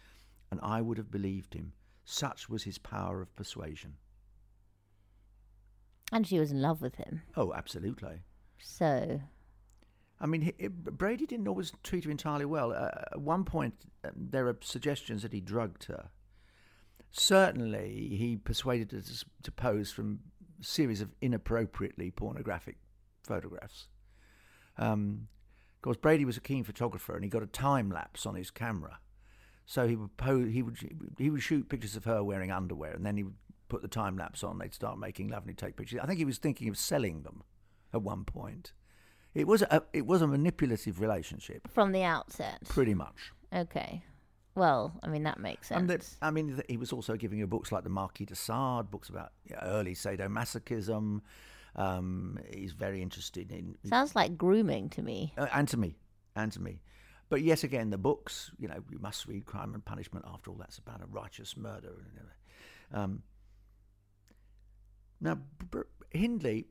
and 0.50 0.60
I 0.62 0.80
would 0.80 0.98
have 0.98 1.10
believed 1.10 1.54
him. 1.54 1.72
Such 2.04 2.48
was 2.48 2.62
his 2.62 2.78
power 2.78 3.20
of 3.20 3.34
persuasion. 3.34 3.96
And 6.12 6.26
she 6.26 6.38
was 6.38 6.52
in 6.52 6.62
love 6.62 6.82
with 6.82 6.96
him. 6.96 7.22
Oh, 7.36 7.52
absolutely. 7.52 8.22
So, 8.58 9.20
I 10.20 10.26
mean, 10.26 10.42
he, 10.42 10.68
Brady 10.68 11.26
didn't 11.26 11.48
always 11.48 11.72
treat 11.82 12.04
her 12.04 12.10
entirely 12.10 12.44
well. 12.44 12.72
Uh, 12.72 12.90
at 13.12 13.20
one 13.20 13.44
point, 13.44 13.74
um, 14.04 14.12
there 14.16 14.46
are 14.46 14.56
suggestions 14.60 15.22
that 15.22 15.32
he 15.32 15.40
drugged 15.40 15.84
her. 15.84 16.10
Certainly, 17.10 18.16
he 18.16 18.36
persuaded 18.36 18.92
her 18.92 19.00
to, 19.00 19.24
to 19.42 19.52
pose 19.52 19.90
from 19.90 20.20
series 20.60 21.00
of 21.00 21.14
inappropriately 21.20 22.10
pornographic 22.10 22.76
photographs. 23.22 23.88
Um, 24.78 25.28
of 25.76 25.82
course, 25.82 25.96
Brady 25.96 26.24
was 26.24 26.36
a 26.36 26.40
keen 26.40 26.64
photographer, 26.64 27.14
and 27.14 27.24
he 27.24 27.30
got 27.30 27.42
a 27.42 27.46
time 27.46 27.90
lapse 27.90 28.26
on 28.26 28.34
his 28.34 28.50
camera. 28.50 28.98
So 29.66 29.86
he 29.86 29.96
would 29.96 30.16
pose, 30.16 30.52
he 30.52 30.62
would 30.62 30.78
he 31.18 31.30
would 31.30 31.42
shoot 31.42 31.68
pictures 31.68 31.96
of 31.96 32.04
her 32.04 32.22
wearing 32.22 32.50
underwear, 32.50 32.92
and 32.92 33.04
then 33.04 33.16
he 33.16 33.22
would 33.22 33.36
put 33.68 33.82
the 33.82 33.88
time 33.88 34.16
lapse 34.16 34.42
on. 34.42 34.58
They'd 34.58 34.74
start 34.74 34.98
making 34.98 35.28
love, 35.28 35.42
and 35.42 35.50
he'd 35.50 35.58
take 35.58 35.76
pictures. 35.76 36.00
I 36.02 36.06
think 36.06 36.18
he 36.18 36.24
was 36.24 36.38
thinking 36.38 36.68
of 36.68 36.76
selling 36.76 37.22
them 37.22 37.42
at 37.92 38.02
one 38.02 38.24
point. 38.24 38.72
It 39.34 39.46
was 39.46 39.62
a 39.62 39.82
it 39.92 40.06
was 40.06 40.22
a 40.22 40.26
manipulative 40.26 41.00
relationship, 41.00 41.68
from 41.72 41.92
the 41.92 42.02
outset. 42.02 42.60
pretty 42.68 42.94
much. 42.94 43.32
Okay. 43.52 44.04
Well, 44.54 44.98
I 45.02 45.08
mean, 45.08 45.24
that 45.24 45.40
makes 45.40 45.68
sense. 45.68 45.80
And 45.80 45.90
the, 45.90 46.06
I 46.22 46.30
mean, 46.30 46.62
he 46.68 46.76
was 46.76 46.92
also 46.92 47.16
giving 47.16 47.40
her 47.40 47.46
books 47.46 47.72
like 47.72 47.82
the 47.82 47.90
Marquis 47.90 48.26
de 48.26 48.36
Sade, 48.36 48.90
books 48.90 49.08
about 49.08 49.32
you 49.44 49.56
know, 49.56 49.62
early 49.64 49.94
sadomasochism. 49.94 51.20
Um, 51.76 52.38
he's 52.54 52.72
very 52.72 53.02
interested 53.02 53.50
in 53.50 53.76
Sounds 53.88 54.14
like 54.14 54.38
grooming 54.38 54.90
to 54.90 55.02
me. 55.02 55.34
uh, 55.36 55.48
and 55.52 55.66
to 55.68 55.76
me, 55.76 55.96
and 56.36 56.52
to 56.52 56.60
me. 56.60 56.80
But 57.28 57.42
yet 57.42 57.64
again, 57.64 57.90
the 57.90 57.98
books, 57.98 58.52
you 58.58 58.68
know, 58.68 58.84
you 58.90 58.98
must 59.00 59.26
read 59.26 59.44
Crime 59.44 59.74
and 59.74 59.84
Punishment. 59.84 60.24
After 60.28 60.50
all, 60.50 60.56
that's 60.56 60.78
about 60.78 61.00
a 61.02 61.06
righteous 61.06 61.56
murder. 61.56 61.92
Um, 62.92 63.22
now, 65.20 65.38
Br- 65.70 65.82
Hindley 66.10 66.66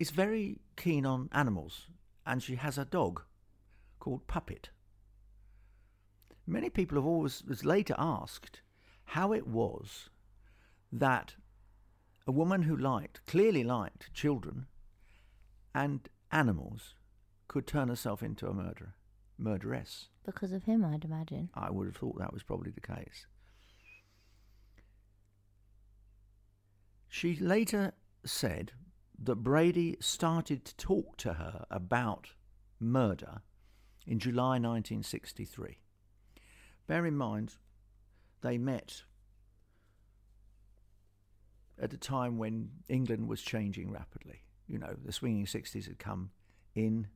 is 0.00 0.10
very 0.10 0.58
keen 0.76 1.06
on 1.06 1.28
animals, 1.32 1.86
and 2.26 2.42
she 2.42 2.56
has 2.56 2.76
a 2.76 2.84
dog 2.84 3.22
called 4.00 4.26
Puppet. 4.26 4.70
Many 6.46 6.70
people 6.70 6.96
have 6.96 7.06
always 7.06 7.42
was 7.44 7.64
later 7.64 7.94
asked 7.98 8.62
how 9.04 9.32
it 9.32 9.46
was 9.46 10.10
that 10.90 11.36
a 12.26 12.32
woman 12.32 12.62
who 12.62 12.76
liked, 12.76 13.24
clearly 13.26 13.64
liked 13.64 14.12
children 14.12 14.66
and 15.74 16.08
animals 16.30 16.94
could 17.48 17.66
turn 17.66 17.88
herself 17.88 18.22
into 18.22 18.48
a 18.48 18.54
murderer, 18.54 18.94
murderess. 19.38 20.08
Because 20.24 20.52
of 20.52 20.64
him, 20.64 20.84
I'd 20.84 21.04
imagine. 21.04 21.50
I 21.54 21.70
would 21.70 21.86
have 21.86 21.96
thought 21.96 22.18
that 22.18 22.32
was 22.32 22.42
probably 22.42 22.70
the 22.70 22.80
case. 22.80 23.26
She 27.08 27.36
later 27.36 27.92
said 28.24 28.72
that 29.22 29.36
Brady 29.36 29.96
started 30.00 30.64
to 30.64 30.76
talk 30.76 31.16
to 31.18 31.34
her 31.34 31.66
about 31.70 32.30
murder 32.80 33.42
in 34.06 34.18
July 34.18 34.58
1963. 34.58 35.78
Bear 36.86 37.06
in 37.06 37.16
mind, 37.16 37.54
they 38.42 38.58
met 38.58 39.02
at 41.80 41.92
a 41.92 41.98
time 41.98 42.38
when 42.38 42.70
England 42.88 43.28
was 43.28 43.42
changing 43.42 43.90
rapidly. 43.90 44.42
You 44.68 44.78
know, 44.78 44.94
the 45.04 45.12
swinging 45.12 45.46
60s 45.46 45.86
had 45.86 45.98
come 45.98 46.30
in. 46.74 47.08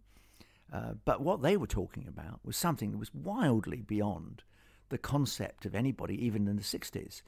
Uh, 0.72 0.94
but 1.04 1.20
what 1.20 1.42
they 1.42 1.56
were 1.56 1.66
talking 1.66 2.06
about 2.08 2.40
was 2.44 2.56
something 2.56 2.90
that 2.90 2.98
was 2.98 3.14
wildly 3.14 3.82
beyond 3.82 4.42
the 4.88 4.98
concept 4.98 5.64
of 5.66 5.74
anybody, 5.74 6.24
even 6.24 6.48
in 6.48 6.56
the 6.56 6.62
60s. 6.62 7.22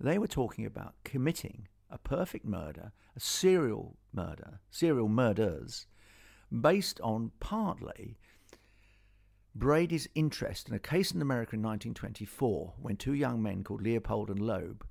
They 0.00 0.18
were 0.18 0.28
talking 0.28 0.64
about 0.64 0.94
committing 1.04 1.68
a 1.90 1.98
perfect 1.98 2.44
murder, 2.44 2.92
a 3.16 3.20
serial 3.20 3.96
murder, 4.12 4.60
serial 4.70 5.08
murders, 5.08 5.86
based 6.52 7.00
on 7.00 7.32
partly 7.40 8.18
Brady's 9.58 10.08
interest 10.14 10.68
in 10.68 10.74
a 10.74 10.78
case 10.78 11.10
in 11.10 11.20
America 11.20 11.56
in 11.56 11.62
1924 11.62 12.74
when 12.80 12.96
two 12.96 13.12
young 13.12 13.42
men 13.42 13.64
called 13.64 13.82
Leopold 13.82 14.30
and 14.30 14.40
Loeb 14.40 14.86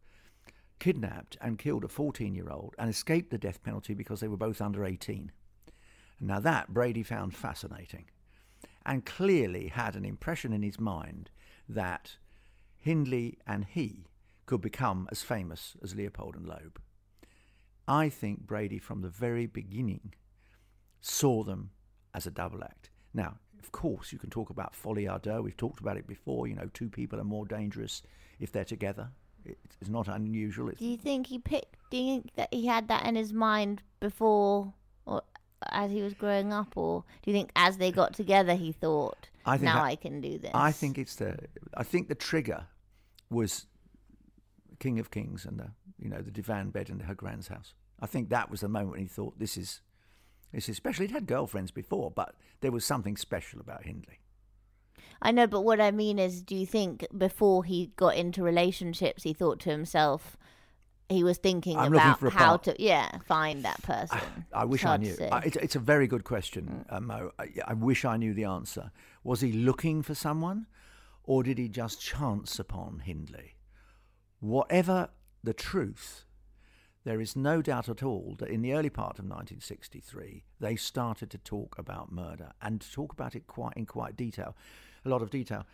kidnapped 0.77 1.37
and 1.39 1.57
killed 1.57 1.85
a 1.85 1.87
14 1.87 2.35
year 2.35 2.49
old 2.49 2.75
and 2.77 2.89
escaped 2.89 3.31
the 3.31 3.37
death 3.37 3.63
penalty 3.63 3.93
because 3.93 4.19
they 4.19 4.27
were 4.27 4.35
both 4.35 4.59
under 4.59 4.83
18. 4.83 5.31
Now, 6.19 6.41
that 6.41 6.73
Brady 6.73 7.01
found 7.01 7.33
fascinating 7.33 8.05
and 8.85 9.05
clearly 9.05 9.69
had 9.69 9.95
an 9.95 10.03
impression 10.03 10.51
in 10.51 10.63
his 10.63 10.81
mind 10.81 11.29
that 11.69 12.17
Hindley 12.75 13.37
and 13.47 13.63
he 13.63 14.09
could 14.47 14.59
become 14.59 15.07
as 15.11 15.23
famous 15.23 15.77
as 15.81 15.95
Leopold 15.95 16.35
and 16.35 16.45
Loeb. 16.45 16.81
I 17.87 18.09
think 18.09 18.41
Brady, 18.41 18.79
from 18.79 19.01
the 19.01 19.07
very 19.07 19.45
beginning, 19.45 20.13
saw 20.99 21.43
them 21.43 21.69
as 22.13 22.27
a 22.27 22.31
double 22.31 22.65
act. 22.65 22.89
Now, 23.13 23.37
of 23.59 23.71
course, 23.71 24.11
you 24.11 24.19
can 24.19 24.29
talk 24.29 24.49
about 24.49 24.73
folie 24.75 25.05
à 25.05 25.21
deux. 25.21 25.41
We've 25.41 25.57
talked 25.57 25.79
about 25.79 25.97
it 25.97 26.07
before. 26.07 26.47
You 26.47 26.55
know, 26.55 26.69
two 26.73 26.89
people 26.89 27.19
are 27.19 27.23
more 27.23 27.45
dangerous 27.45 28.01
if 28.39 28.51
they're 28.51 28.65
together. 28.65 29.09
It's 29.45 29.89
not 29.89 30.07
unusual. 30.07 30.69
It's 30.69 30.79
Do 30.79 30.85
you 30.87 30.97
think 30.97 31.27
he 31.27 31.39
picked? 31.39 31.75
Do 31.89 31.97
you 31.97 32.03
think 32.21 32.35
that 32.35 32.53
he 32.53 32.65
had 32.67 32.87
that 32.89 33.05
in 33.05 33.15
his 33.15 33.31
mind 33.31 33.81
before, 34.01 34.73
or 35.05 35.21
as 35.71 35.91
he 35.91 36.01
was 36.01 36.13
growing 36.13 36.51
up, 36.51 36.75
or 36.75 37.03
do 37.23 37.31
you 37.31 37.37
think 37.37 37.51
as 37.55 37.77
they 37.77 37.91
got 37.91 38.13
together 38.13 38.55
he 38.55 38.71
thought, 38.73 39.29
I 39.45 39.57
think 39.57 39.65
"Now 39.65 39.83
I- 39.83 39.91
I 39.91 39.95
can 39.95 40.19
do 40.21 40.37
this"? 40.37 40.51
I 40.53 40.71
think 40.73 40.97
it's 40.97 41.15
the. 41.15 41.37
I 41.75 41.83
think 41.83 42.09
the 42.09 42.15
trigger 42.15 42.67
was 43.29 43.67
King 44.79 44.99
of 44.99 45.11
Kings 45.11 45.45
and 45.45 45.59
the 45.59 45.71
you 45.97 46.09
know 46.09 46.21
the 46.21 46.31
divan 46.31 46.69
bed 46.69 46.89
in 46.89 46.99
her 47.01 47.15
grand's 47.15 47.47
house. 47.47 47.73
I 47.99 48.05
think 48.05 48.29
that 48.29 48.51
was 48.51 48.61
the 48.61 48.67
moment 48.67 48.91
when 48.91 48.99
he 49.01 49.07
thought 49.07 49.39
this 49.39 49.57
is 49.57 49.81
is 50.53 50.65
special. 50.77 51.03
He'd 51.03 51.11
had 51.11 51.27
girlfriends 51.27 51.71
before, 51.71 52.11
but 52.11 52.35
there 52.61 52.71
was 52.71 52.85
something 52.85 53.17
special 53.17 53.59
about 53.59 53.83
Hindley. 53.83 54.19
I 55.21 55.31
know, 55.31 55.47
but 55.47 55.61
what 55.61 55.81
I 55.81 55.91
mean 55.91 56.19
is, 56.19 56.41
do 56.41 56.55
you 56.55 56.65
think 56.65 57.05
before 57.17 57.63
he 57.63 57.91
got 57.95 58.15
into 58.15 58.43
relationships, 58.43 59.23
he 59.23 59.33
thought 59.33 59.59
to 59.61 59.71
himself, 59.71 60.37
he 61.09 61.23
was 61.23 61.37
thinking 61.37 61.77
I'm 61.77 61.93
about 61.93 62.19
how 62.33 62.49
part- 62.57 62.63
to, 62.65 62.75
yeah, 62.79 63.09
find 63.27 63.63
that 63.63 63.81
person. 63.81 64.19
I 64.53 64.61
It's 64.63 64.69
wish 64.69 64.85
I 64.85 64.97
knew. 64.97 65.17
I, 65.31 65.39
it's, 65.39 65.55
it's 65.57 65.75
a 65.75 65.79
very 65.79 66.05
good 66.07 66.23
question, 66.23 66.85
uh, 66.89 66.99
Mo. 66.99 67.31
I, 67.39 67.47
I 67.65 67.73
wish 67.73 68.05
I 68.05 68.17
knew 68.17 68.33
the 68.33 68.43
answer. 68.43 68.91
Was 69.23 69.41
he 69.41 69.51
looking 69.51 70.01
for 70.03 70.13
someone, 70.13 70.67
or 71.23 71.43
did 71.43 71.57
he 71.57 71.67
just 71.69 72.01
chance 72.01 72.59
upon 72.59 72.99
Hindley? 72.99 73.55
Whatever 74.39 75.09
the 75.43 75.53
truth, 75.53 76.25
there 77.07 77.21
is 77.21 77.37
no 77.37 77.61
doubt 77.61 77.87
at 77.87 78.03
all 78.03 78.35
that 78.37 78.49
in 78.49 78.61
the 78.61 78.73
early 78.73 78.89
part 78.89 79.17
of 79.17 79.23
1963 79.23 80.43
they 80.59 80.75
started 80.75 81.29
to 81.29 81.37
talk 81.37 81.77
about 81.77 82.11
murder 82.11 82.51
and 82.61 82.81
to 82.81 82.91
talk 82.91 83.13
about 83.13 83.33
it 83.33 83.47
quite 83.47 83.71
in 83.77 83.85
quite 83.85 84.17
detail, 84.17 84.57
a 85.05 85.09
lot 85.09 85.21
of 85.21 85.29
detail. 85.29 85.65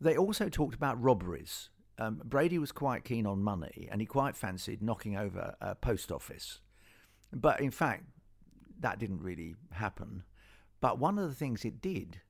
They 0.00 0.16
also 0.16 0.48
talked 0.48 0.74
about 0.74 1.00
robberies. 1.00 1.70
Um, 1.98 2.20
Brady 2.24 2.58
was 2.58 2.72
quite 2.72 3.04
keen 3.04 3.26
on 3.26 3.44
money, 3.44 3.88
and 3.92 4.00
he 4.00 4.06
quite 4.06 4.34
fancied 4.34 4.82
knocking 4.82 5.16
over 5.16 5.54
a 5.60 5.76
post 5.76 6.10
office. 6.10 6.58
But 7.32 7.60
in 7.60 7.70
fact, 7.70 8.02
that 8.80 8.98
didn't 8.98 9.22
really 9.22 9.54
happen. 9.70 10.24
But 10.80 10.98
one 10.98 11.16
of 11.16 11.28
the 11.28 11.36
things 11.36 11.64
it 11.64 11.80
did 11.80 12.22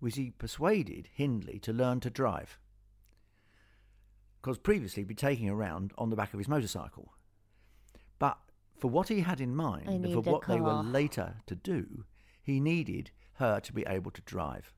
was 0.00 0.14
he 0.14 0.30
persuaded 0.30 1.10
Hindley 1.12 1.58
to 1.58 1.74
learn 1.74 2.00
to 2.00 2.08
drive. 2.08 2.58
Because 4.40 4.56
previously 4.56 5.02
he'd 5.02 5.08
be 5.08 5.14
taking 5.14 5.50
around 5.50 5.92
on 5.98 6.08
the 6.08 6.16
back 6.16 6.32
of 6.32 6.38
his 6.38 6.48
motorcycle. 6.48 7.12
But 8.18 8.38
for 8.76 8.88
what 8.88 9.08
he 9.08 9.20
had 9.20 9.40
in 9.40 9.54
mind, 9.54 9.88
and 9.88 10.12
for 10.12 10.20
what 10.20 10.46
they 10.46 10.60
were 10.60 10.82
later 10.82 11.36
to 11.46 11.54
do, 11.54 12.04
he 12.42 12.60
needed 12.60 13.10
her 13.34 13.60
to 13.60 13.72
be 13.72 13.84
able 13.86 14.10
to 14.12 14.22
drive 14.22 14.72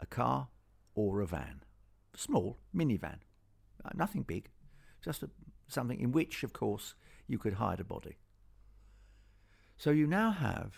a 0.00 0.06
car 0.06 0.48
or 0.94 1.20
a 1.20 1.26
van. 1.26 1.62
Small, 2.14 2.58
minivan. 2.74 3.18
Uh, 3.84 3.90
Nothing 3.94 4.22
big. 4.22 4.50
Just 5.02 5.22
a, 5.22 5.30
something 5.68 6.00
in 6.00 6.12
which, 6.12 6.42
of 6.42 6.52
course, 6.52 6.94
you 7.26 7.38
could 7.38 7.54
hide 7.54 7.80
a 7.80 7.84
body. 7.84 8.18
So 9.76 9.90
you 9.90 10.06
now 10.06 10.30
have 10.30 10.74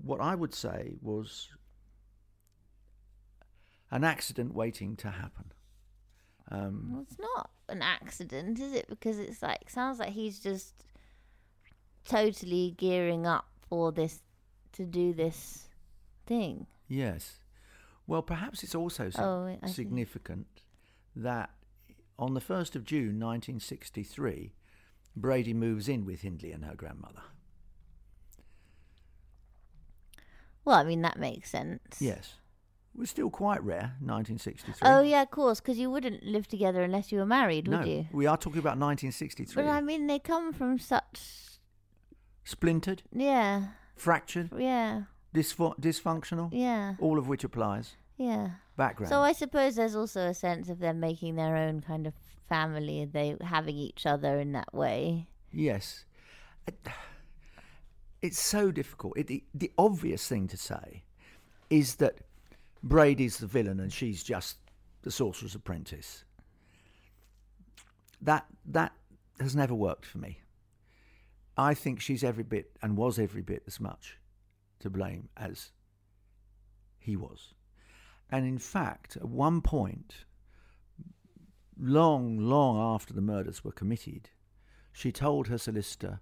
what 0.00 0.20
I 0.20 0.34
would 0.34 0.54
say 0.54 0.94
was 1.00 1.48
an 3.90 4.04
accident 4.04 4.54
waiting 4.54 4.96
to 4.96 5.10
happen. 5.10 5.52
Um, 6.52 6.90
Well, 6.92 7.02
it's 7.08 7.18
not 7.18 7.50
an 7.68 7.80
accident, 7.82 8.60
is 8.60 8.72
it? 8.74 8.86
Because 8.88 9.18
it's 9.18 9.42
like 9.42 9.70
sounds 9.70 9.98
like 9.98 10.10
he's 10.10 10.38
just 10.38 10.74
totally 12.06 12.74
gearing 12.76 13.26
up 13.26 13.46
for 13.68 13.90
this 13.90 14.20
to 14.72 14.84
do 14.84 15.12
this 15.14 15.68
thing. 16.26 16.66
yes. 16.88 17.38
Well, 18.06 18.22
perhaps 18.22 18.62
it's 18.64 18.74
also 18.74 19.10
Oh, 19.16 19.56
significant 19.66 20.46
that 21.14 21.50
on 22.18 22.34
the 22.34 22.40
1st 22.40 22.74
of 22.76 22.84
June 22.84 23.18
1963, 23.20 24.52
Brady 25.16 25.54
moves 25.54 25.88
in 25.88 26.04
with 26.04 26.22
Hindley 26.22 26.50
and 26.52 26.64
her 26.64 26.74
grandmother. 26.74 27.22
Well, 30.64 30.76
I 30.76 30.84
mean 30.84 31.02
that 31.02 31.18
makes 31.18 31.50
sense. 31.50 32.00
Yes. 32.00 32.34
Was 32.94 33.08
still 33.10 33.30
quite 33.30 33.62
rare, 33.64 33.96
1963. 34.00 34.86
Oh 34.86 35.00
yeah, 35.00 35.22
of 35.22 35.30
course, 35.30 35.60
because 35.60 35.78
you 35.78 35.90
wouldn't 35.90 36.22
live 36.24 36.46
together 36.46 36.82
unless 36.82 37.10
you 37.10 37.18
were 37.18 37.26
married, 37.26 37.66
no, 37.66 37.78
would 37.78 37.86
you? 37.88 38.06
we 38.12 38.26
are 38.26 38.36
talking 38.36 38.58
about 38.58 38.78
1963. 38.78 39.62
But 39.62 39.70
I 39.70 39.80
mean, 39.80 40.06
they 40.06 40.18
come 40.18 40.52
from 40.52 40.78
such 40.78 41.20
Splintered, 42.44 43.02
yeah, 43.12 43.68
fractured, 43.96 44.50
yeah, 44.58 45.02
dysfu- 45.34 45.78
dysfunctional, 45.80 46.50
yeah, 46.52 46.94
all 46.98 47.18
of 47.18 47.28
which 47.28 47.44
applies. 47.44 47.96
yeah. 48.16 48.50
Background. 48.74 49.10
So 49.10 49.20
I 49.20 49.32
suppose 49.32 49.74
there's 49.76 49.94
also 49.94 50.22
a 50.28 50.32
sense 50.34 50.70
of 50.70 50.78
them 50.78 50.98
making 50.98 51.36
their 51.36 51.56
own 51.56 51.82
kind 51.82 52.06
of 52.06 52.14
family, 52.48 53.04
they 53.04 53.36
having 53.42 53.76
each 53.76 54.06
other 54.06 54.38
in 54.40 54.52
that 54.52 54.72
way. 54.72 55.28
Yes. 55.52 56.06
It's 58.22 58.40
so 58.40 58.70
difficult. 58.70 59.18
It, 59.18 59.26
the, 59.26 59.44
the 59.52 59.70
obvious 59.76 60.26
thing 60.26 60.48
to 60.48 60.56
say 60.56 61.02
is 61.68 61.96
that 61.96 62.20
Brady's 62.82 63.38
the 63.38 63.46
villain 63.46 63.80
and 63.80 63.92
she's 63.92 64.22
just 64.22 64.58
the 65.02 65.10
sorcerer's 65.10 65.54
apprentice. 65.54 66.24
That 68.20 68.46
that 68.66 68.92
has 69.40 69.56
never 69.56 69.74
worked 69.74 70.06
for 70.06 70.18
me. 70.18 70.40
I 71.56 71.74
think 71.74 72.00
she's 72.00 72.24
every 72.24 72.44
bit 72.44 72.70
and 72.82 72.96
was 72.96 73.18
every 73.18 73.42
bit 73.42 73.62
as 73.66 73.78
much 73.78 74.18
to 74.80 74.90
blame 74.90 75.28
as 75.36 75.70
he 76.98 77.16
was. 77.16 77.54
And 78.30 78.46
in 78.46 78.58
fact, 78.58 79.16
at 79.16 79.28
one 79.28 79.60
point, 79.60 80.24
long, 81.78 82.38
long 82.38 82.78
after 82.94 83.12
the 83.12 83.20
murders 83.20 83.62
were 83.62 83.72
committed, 83.72 84.30
she 84.92 85.12
told 85.12 85.48
her 85.48 85.58
solicitor, 85.58 86.20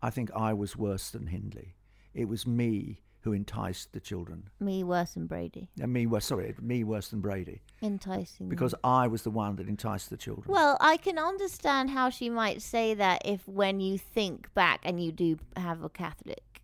I 0.00 0.10
think 0.10 0.30
I 0.34 0.52
was 0.52 0.76
worse 0.76 1.10
than 1.10 1.26
Hindley. 1.26 1.74
It 2.14 2.26
was 2.26 2.46
me 2.46 3.02
who 3.22 3.32
enticed 3.32 3.92
the 3.92 4.00
children. 4.00 4.48
Me 4.60 4.84
worse 4.84 5.14
than 5.14 5.26
Brady, 5.26 5.68
And 5.80 5.92
me 5.92 6.06
worse, 6.06 6.26
sorry, 6.26 6.54
me 6.60 6.84
worse 6.84 7.08
than 7.08 7.20
Brady. 7.20 7.62
enticing. 7.82 8.46
them. 8.46 8.48
Because 8.48 8.74
I 8.84 9.06
was 9.08 9.22
the 9.22 9.30
one 9.30 9.56
that 9.56 9.68
enticed 9.68 10.10
the 10.10 10.16
children. 10.16 10.46
Well, 10.48 10.76
I 10.80 10.96
can 10.96 11.18
understand 11.18 11.90
how 11.90 12.10
she 12.10 12.30
might 12.30 12.62
say 12.62 12.94
that 12.94 13.22
if 13.24 13.46
when 13.48 13.80
you 13.80 13.98
think 13.98 14.52
back 14.54 14.80
and 14.84 15.02
you 15.02 15.10
do 15.12 15.38
have 15.56 15.82
a 15.82 15.88
Catholic 15.88 16.62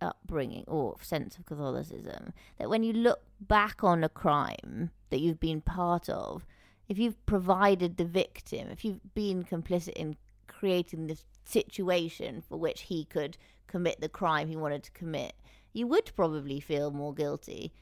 upbringing 0.00 0.64
or 0.66 0.96
sense 1.00 1.38
of 1.38 1.46
Catholicism, 1.46 2.32
that 2.58 2.68
when 2.68 2.82
you 2.82 2.92
look 2.92 3.20
back 3.40 3.84
on 3.84 4.02
a 4.02 4.08
crime 4.08 4.90
that 5.10 5.20
you've 5.20 5.40
been 5.40 5.60
part 5.60 6.08
of, 6.08 6.44
if 6.88 6.98
you've 6.98 7.24
provided 7.26 7.96
the 7.96 8.04
victim, 8.04 8.68
if 8.70 8.84
you've 8.84 9.14
been 9.14 9.44
complicit 9.44 9.92
in 9.92 10.16
creating 10.48 11.06
this 11.06 11.24
situation 11.44 12.42
for 12.48 12.56
which 12.56 12.82
he 12.82 13.04
could 13.04 13.36
commit 13.68 14.00
the 14.00 14.08
crime 14.08 14.48
he 14.48 14.56
wanted 14.56 14.82
to 14.82 14.90
commit, 14.90 15.34
you 15.72 15.86
would 15.86 16.10
probably 16.14 16.60
feel 16.60 16.90
more 16.90 17.14
guilty 17.14 17.72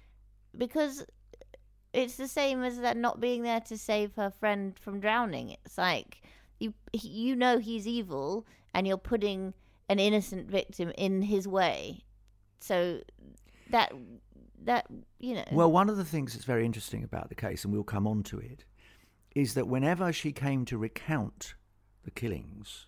because 0.56 1.04
it's 1.92 2.16
the 2.16 2.28
same 2.28 2.62
as 2.62 2.78
that 2.80 2.96
not 2.96 3.20
being 3.20 3.42
there 3.42 3.60
to 3.60 3.76
save 3.76 4.14
her 4.16 4.30
friend 4.30 4.78
from 4.78 5.00
drowning. 5.00 5.56
It's 5.64 5.78
like 5.78 6.22
you 6.58 6.74
you 6.92 7.34
know 7.36 7.58
he's 7.58 7.86
evil 7.86 8.46
and 8.74 8.86
you're 8.86 8.96
putting 8.96 9.54
an 9.88 9.98
innocent 9.98 10.48
victim 10.48 10.92
in 10.96 11.22
his 11.22 11.48
way. 11.48 12.04
So 12.60 13.00
that 13.70 13.92
that 14.64 14.86
you 15.18 15.34
know 15.34 15.44
Well, 15.50 15.72
one 15.72 15.88
of 15.88 15.96
the 15.96 16.04
things 16.04 16.32
that's 16.32 16.44
very 16.44 16.64
interesting 16.64 17.02
about 17.02 17.28
the 17.28 17.34
case, 17.34 17.64
and 17.64 17.72
we'll 17.72 17.82
come 17.82 18.06
on 18.06 18.22
to 18.24 18.38
it, 18.38 18.64
is 19.34 19.54
that 19.54 19.66
whenever 19.66 20.12
she 20.12 20.32
came 20.32 20.64
to 20.66 20.78
recount 20.78 21.54
the 22.04 22.10
killings, 22.10 22.86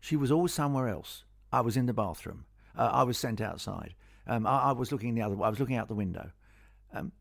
she 0.00 0.16
was 0.16 0.32
always 0.32 0.52
somewhere 0.52 0.88
else. 0.88 1.24
I 1.52 1.60
was 1.60 1.76
in 1.76 1.86
the 1.86 1.92
bathroom. 1.92 2.46
Uh, 2.76 2.90
I 2.92 3.02
was 3.02 3.18
sent 3.18 3.40
outside. 3.40 3.94
Um, 4.26 4.46
I, 4.46 4.58
I 4.58 4.72
was 4.72 4.92
looking 4.92 5.14
the 5.14 5.22
other. 5.22 5.34
I 5.42 5.48
was 5.48 5.60
looking 5.60 5.76
out 5.76 5.88
the 5.88 5.94
window. 5.94 6.30
Um, 6.94 7.12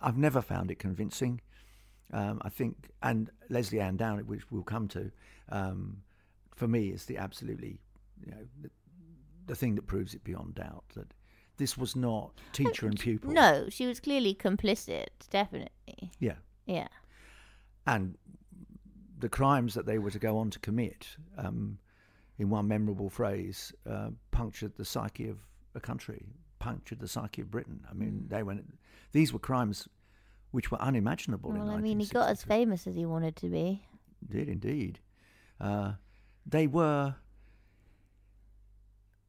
I've 0.00 0.16
never 0.16 0.40
found 0.40 0.70
it 0.70 0.78
convincing. 0.78 1.40
Um, 2.12 2.40
I 2.42 2.48
think, 2.48 2.90
and 3.02 3.30
Lesley 3.50 3.80
Ann 3.80 3.96
Downey, 3.96 4.22
which 4.24 4.50
we'll 4.50 4.62
come 4.62 4.88
to, 4.88 5.12
um, 5.50 5.98
for 6.56 6.66
me 6.66 6.88
is 6.88 7.04
the 7.04 7.18
absolutely, 7.18 7.78
you 8.24 8.32
know, 8.32 8.44
the, 8.62 8.70
the 9.46 9.54
thing 9.54 9.76
that 9.76 9.86
proves 9.86 10.14
it 10.14 10.24
beyond 10.24 10.56
doubt 10.56 10.84
that 10.96 11.12
this 11.56 11.76
was 11.78 11.94
not 11.94 12.32
teacher 12.52 12.86
and 12.86 12.98
pupil. 12.98 13.30
no, 13.30 13.66
she 13.68 13.86
was 13.86 14.00
clearly 14.00 14.34
complicit, 14.34 15.08
definitely. 15.30 16.10
Yeah. 16.18 16.34
Yeah. 16.66 16.88
and 17.86 18.16
the 19.18 19.28
crimes 19.28 19.74
that 19.74 19.86
they 19.86 19.98
were 19.98 20.10
to 20.10 20.18
go 20.18 20.38
on 20.38 20.50
to 20.50 20.58
commit, 20.60 21.06
um, 21.36 21.78
in 22.38 22.48
one 22.48 22.66
memorable 22.66 23.10
phrase, 23.10 23.72
uh, 23.88 24.08
punctured 24.30 24.74
the 24.76 24.84
psyche 24.84 25.28
of 25.28 25.38
a 25.74 25.80
country, 25.80 26.26
punctured 26.58 27.00
the 27.00 27.08
psyche 27.08 27.42
of 27.42 27.50
Britain. 27.50 27.84
I 27.90 27.94
mean, 27.94 28.26
they 28.28 28.42
went. 28.42 28.64
These 29.12 29.32
were 29.32 29.38
crimes 29.38 29.88
which 30.50 30.70
were 30.70 30.80
unimaginable. 30.80 31.52
Well, 31.52 31.70
I 31.70 31.78
mean, 31.78 32.00
he 32.00 32.06
got 32.06 32.28
as 32.28 32.42
famous 32.42 32.86
as 32.86 32.96
he 32.96 33.06
wanted 33.06 33.36
to 33.36 33.48
be. 33.48 33.84
Did 34.28 34.48
indeed. 34.48 34.98
Uh, 35.60 35.92
they 36.46 36.66
were, 36.66 37.14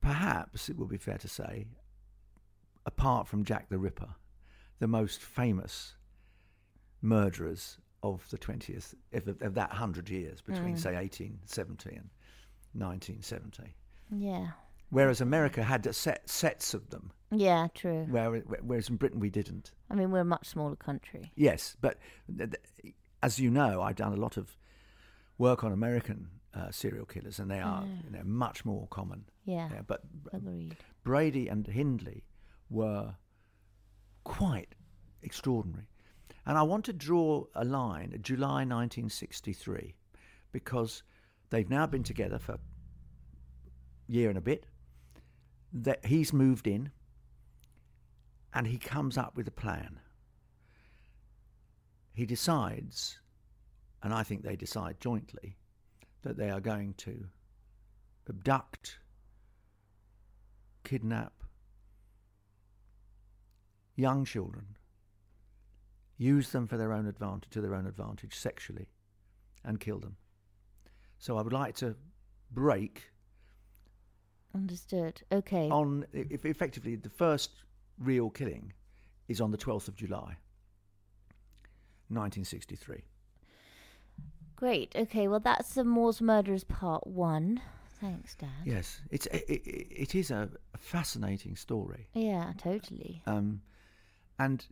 perhaps 0.01 0.69
it 0.69 0.77
would 0.77 0.89
be 0.89 0.97
fair 0.97 1.17
to 1.17 1.27
say, 1.27 1.67
apart 2.86 3.27
from 3.27 3.43
Jack 3.43 3.69
the 3.69 3.77
Ripper, 3.77 4.15
the 4.80 4.88
most 4.88 5.21
famous 5.21 5.95
murderers 7.01 7.77
of 8.04 8.27
the 8.32 8.38
20th, 8.38 8.95
of, 9.13 9.41
of 9.41 9.54
that 9.54 9.71
hundred 9.71 10.10
years 10.10 10.41
between, 10.41 10.75
say, 10.75 10.93
1870 10.95 11.89
and 11.89 12.10
1970. 12.73 13.73
Yeah. 14.12 14.47
Whereas 14.91 15.19
America 15.21 15.63
had 15.63 15.93
set, 15.95 16.30
sets 16.30 16.73
of 16.73 16.89
them, 16.91 17.12
Yeah, 17.32 17.67
true. 17.73 18.06
where, 18.10 18.30
whereas 18.62 18.89
in 18.89 18.97
Britain 18.97 19.19
we 19.19 19.30
didn't. 19.30 19.71
I 19.89 19.95
mean, 19.95 20.12
we're 20.12 20.19
a 20.19 20.25
much 20.25 20.47
smaller 20.47 20.75
country. 20.75 21.32
Yes, 21.36 21.75
but 21.82 21.97
th- 22.38 22.51
th- 22.82 22.93
as 23.23 23.39
you 23.39 23.49
know, 23.49 23.82
I've 23.82 23.95
done 23.95 24.12
a 24.13 24.17
lot 24.17 24.36
of 24.38 24.58
work 25.38 25.63
on 25.63 25.71
American 25.71 26.27
uh, 26.54 26.71
serial 26.71 27.06
killers, 27.06 27.39
and 27.39 27.49
they 27.49 27.60
are 27.60 27.84
you 28.06 28.12
know, 28.12 28.23
much 28.25 28.65
more 28.65 28.86
common. 28.89 29.23
Yeah. 29.45 29.69
Yeah, 29.73 29.82
but 29.88 30.01
Agreed. 30.34 30.75
Brady 31.04 31.47
and 31.47 31.65
Hindley 31.65 32.25
were 32.69 33.15
quite 34.23 34.75
extraordinary. 35.23 35.88
And 36.45 36.58
I 36.58 36.63
want 36.63 36.86
to 36.86 36.93
draw 36.93 37.45
a 37.56 37.63
line 37.63 38.12
at 38.13 38.21
July 38.23 38.65
1963 38.65 39.95
because 40.51 41.04
they've 41.49 41.69
now 41.69 41.86
been 41.86 42.04
together 42.04 42.39
for 42.39 42.54
a 42.54 42.60
year 44.08 44.27
and 44.30 44.38
a 44.38 44.41
bit. 44.41 44.65
That 45.73 46.05
he's 46.05 46.34
moved 46.34 46.67
in 46.67 46.91
and 48.53 48.67
he 48.67 48.77
comes 48.77 49.17
up 49.17 49.36
with 49.36 49.47
a 49.47 49.51
plan. 49.51 49.99
He 52.13 52.25
decides, 52.25 53.19
and 54.03 54.13
I 54.13 54.23
think 54.23 54.43
they 54.43 54.55
decide 54.55 54.99
jointly, 54.99 55.57
that 56.23 56.38
they 56.38 56.49
are 56.49 56.60
going 56.60 56.93
to 56.95 57.25
abduct, 58.29 58.97
kidnap 60.84 61.34
young 63.95 64.25
children, 64.25 64.77
use 66.17 66.49
them 66.49 66.67
for 66.67 66.77
their 66.77 66.93
own 66.93 67.07
advantage, 67.07 67.49
to 67.51 67.62
their 67.62 67.75
own 67.75 67.86
advantage 67.86 68.36
sexually, 68.36 68.88
and 69.63 69.79
kill 69.79 69.99
them. 69.99 70.17
So 71.19 71.38
I 71.38 71.41
would 71.41 71.53
like 71.53 71.75
to 71.77 71.95
break 72.51 73.11
Understood. 74.54 75.22
Okay. 75.32 75.70
on 75.70 76.06
if 76.14 76.46
effectively 76.46 76.96
the 76.96 77.10
first 77.10 77.52
real 78.00 78.30
killing 78.30 78.74
is 79.28 79.40
on 79.40 79.52
the 79.52 79.58
12th 79.58 79.88
of 79.88 79.96
July 79.96 80.38
1963 82.10 83.04
Great. 84.56 84.94
Okay. 84.96 85.28
Well, 85.28 85.40
that's 85.40 85.74
the 85.74 85.84
Moors 85.84 86.22
Murders 86.22 86.64
Part 86.64 87.08
One. 87.08 87.62
Thanks, 88.00 88.36
Dad. 88.36 88.50
yes 88.66 89.00
it's 89.12 89.28
it, 89.28 89.46
it, 89.48 89.88
it 89.92 90.16
is 90.16 90.32
a 90.32 90.50
fascinating 90.78 91.56
story 91.56 92.08
Yeah, 92.14 92.52
totally. 92.58 93.22
um, 93.28 93.62
and 94.40 94.66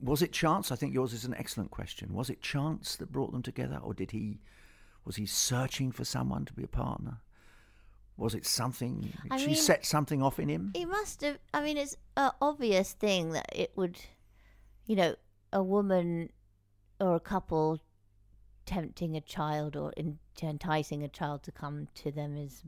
was 0.00 0.22
it 0.22 0.32
chance 0.32 0.72
I 0.72 0.76
think 0.76 0.94
yours 0.94 1.12
is 1.12 1.26
an 1.26 1.34
excellent 1.34 1.70
question 1.70 2.14
was 2.14 2.30
it 2.30 2.40
chance 2.40 2.96
that 2.96 3.12
brought 3.12 3.32
them 3.32 3.42
together 3.42 3.78
or 3.82 3.92
did 3.92 4.12
he 4.12 4.40
was 5.04 5.16
he 5.16 5.26
searching 5.26 5.92
for 5.92 6.04
someone 6.06 6.46
to 6.46 6.54
be 6.54 6.64
a 6.64 6.68
partner 6.68 7.18
was 8.16 8.34
it 8.34 8.46
something 8.46 9.12
I 9.30 9.36
she 9.38 9.46
mean- 9.48 9.56
set 9.56 9.84
something 9.86 10.22
off 10.22 10.38
in 10.38 10.48
him 10.48 10.72
He 10.74 10.84
must 10.84 11.20
have. 11.22 11.38
I 11.52 11.62
mean, 11.62 11.76
it's 11.76 11.96
an 12.16 12.30
obvious 12.40 12.92
thing 12.92 13.32
that 13.32 13.46
it 13.54 13.72
would, 13.76 13.98
you 14.86 14.96
know, 14.96 15.14
a 15.52 15.62
woman 15.62 16.30
or 17.00 17.14
a 17.14 17.20
couple 17.20 17.80
tempting 18.64 19.16
a 19.16 19.20
child 19.20 19.76
or 19.76 19.92
in, 19.96 20.18
enticing 20.42 21.02
a 21.04 21.08
child 21.08 21.42
to 21.44 21.52
come 21.52 21.88
to 21.94 22.10
them 22.10 22.36
is 22.36 22.62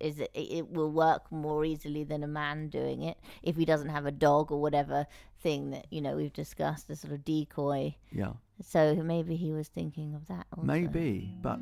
is 0.00 0.18
it, 0.18 0.30
it 0.34 0.68
will 0.70 0.90
work 0.90 1.30
more 1.30 1.62
easily 1.64 2.02
than 2.02 2.22
a 2.24 2.26
man 2.26 2.68
doing 2.70 3.02
it 3.02 3.18
if 3.42 3.54
he 3.56 3.64
doesn't 3.66 3.90
have 3.90 4.06
a 4.06 4.10
dog 4.10 4.50
or 4.50 4.60
whatever 4.60 5.06
thing 5.42 5.70
that 5.70 5.86
you 5.90 6.00
know 6.00 6.16
we've 6.16 6.32
discussed 6.32 6.88
a 6.90 6.96
sort 6.96 7.12
of 7.12 7.22
decoy 7.24 7.94
Yeah. 8.10 8.32
so 8.62 8.94
maybe 8.96 9.36
he 9.36 9.52
was 9.52 9.68
thinking 9.68 10.14
of 10.14 10.26
that 10.28 10.46
also. 10.56 10.66
Maybe, 10.66 11.34
but 11.42 11.58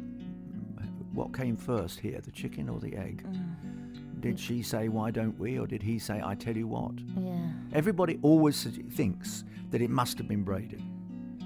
what 1.17 1.35
came 1.35 1.57
first 1.57 1.99
here, 1.99 2.21
the 2.21 2.31
chicken 2.31 2.69
or 2.69 2.79
the 2.79 2.95
egg? 2.95 3.25
Mm. 3.27 4.21
Did 4.21 4.39
she 4.39 4.63
say, 4.63 4.89
why 4.89 5.11
don't 5.11 5.39
we? 5.39 5.59
Or 5.59 5.67
did 5.67 5.83
he 5.83 5.99
say, 5.99 6.21
I 6.23 6.35
tell 6.35 6.57
you 6.57 6.69
what? 6.69 6.93
yeah 7.19 7.49
Everybody 7.73 8.19
always 8.23 8.65
thinks 8.93 9.45
that 9.71 9.81
it 9.81 9.91
must 9.91 10.19
have 10.19 10.29
been 10.29 10.43
Brady. 10.43 10.85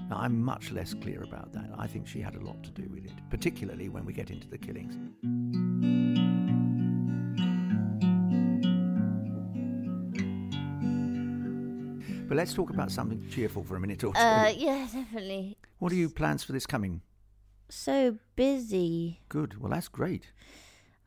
Now, 0.09 0.17
I'm 0.17 0.41
much 0.43 0.71
less 0.71 0.93
clear 0.93 1.23
about 1.23 1.53
that. 1.53 1.69
I 1.77 1.87
think 1.87 2.05
she 2.05 2.19
had 2.19 2.35
a 2.35 2.41
lot 2.41 2.61
to 2.63 2.69
do 2.71 2.87
with 2.89 3.05
it, 3.05 3.13
particularly 3.29 3.87
when 3.87 4.05
we 4.05 4.11
get 4.11 4.29
into 4.29 4.47
the 4.47 4.57
killings. 4.57 4.97
But 12.27 12.37
let's 12.37 12.53
talk 12.53 12.69
about 12.69 12.91
something 12.91 13.25
cheerful 13.29 13.63
for 13.63 13.75
a 13.75 13.79
minute 13.79 14.03
or 14.03 14.13
two. 14.13 14.19
uh 14.19 14.53
yeah 14.55 14.87
definitely 14.93 15.57
what 15.79 15.91
are 15.91 15.95
your 15.95 16.09
plans 16.09 16.43
for 16.43 16.51
this 16.53 16.65
coming? 16.65 17.01
So 17.73 18.17
busy 18.35 19.21
Good. 19.29 19.57
Well, 19.59 19.71
that's 19.71 19.87
great. 19.87 20.31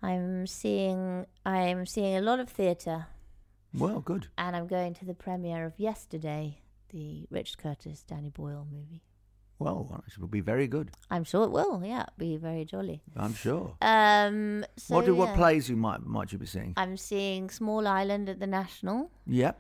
i'm 0.03 0.46
seeing 0.46 1.27
i'm 1.44 1.85
seeing 1.87 2.16
a 2.16 2.20
lot 2.22 2.40
of 2.40 2.48
theatre 2.48 3.07
Well, 3.72 4.00
good. 4.00 4.29
and 4.38 4.57
i'm 4.57 4.66
going 4.66 4.94
to 4.94 5.05
the 5.05 5.14
premiere 5.14 5.64
of 5.66 5.79
yesterday 5.79 6.59
the 6.90 7.27
richard 7.31 7.59
curtis 7.59 8.03
danny 8.03 8.31
boyle 8.31 8.66
movie 8.70 9.03
Well, 9.59 10.03
it 10.07 10.18
will 10.18 10.29
be 10.29 10.40
very 10.40 10.66
good. 10.66 10.90
i'm 11.11 11.24
sure 11.24 11.44
it 11.44 11.50
will 11.53 11.83
yeah 11.85 12.07
be 12.18 12.37
very 12.38 12.64
jolly 12.64 13.03
I'm 13.16 13.35
sure. 13.35 13.77
um 13.83 14.64
so 14.77 14.94
what 14.94 15.05
do, 15.07 15.14
what 15.14 15.35
plays 15.35 15.68
you 15.68 15.77
might 15.77 16.03
might 16.05 16.33
you 16.33 16.38
be 16.38 16.46
seeing? 16.46 16.72
i'm 16.77 16.96
seeing 16.96 17.50
small 17.50 17.87
island 17.87 18.29
at 18.29 18.40
the 18.40 18.46
national 18.46 19.11
Yep. 19.27 19.55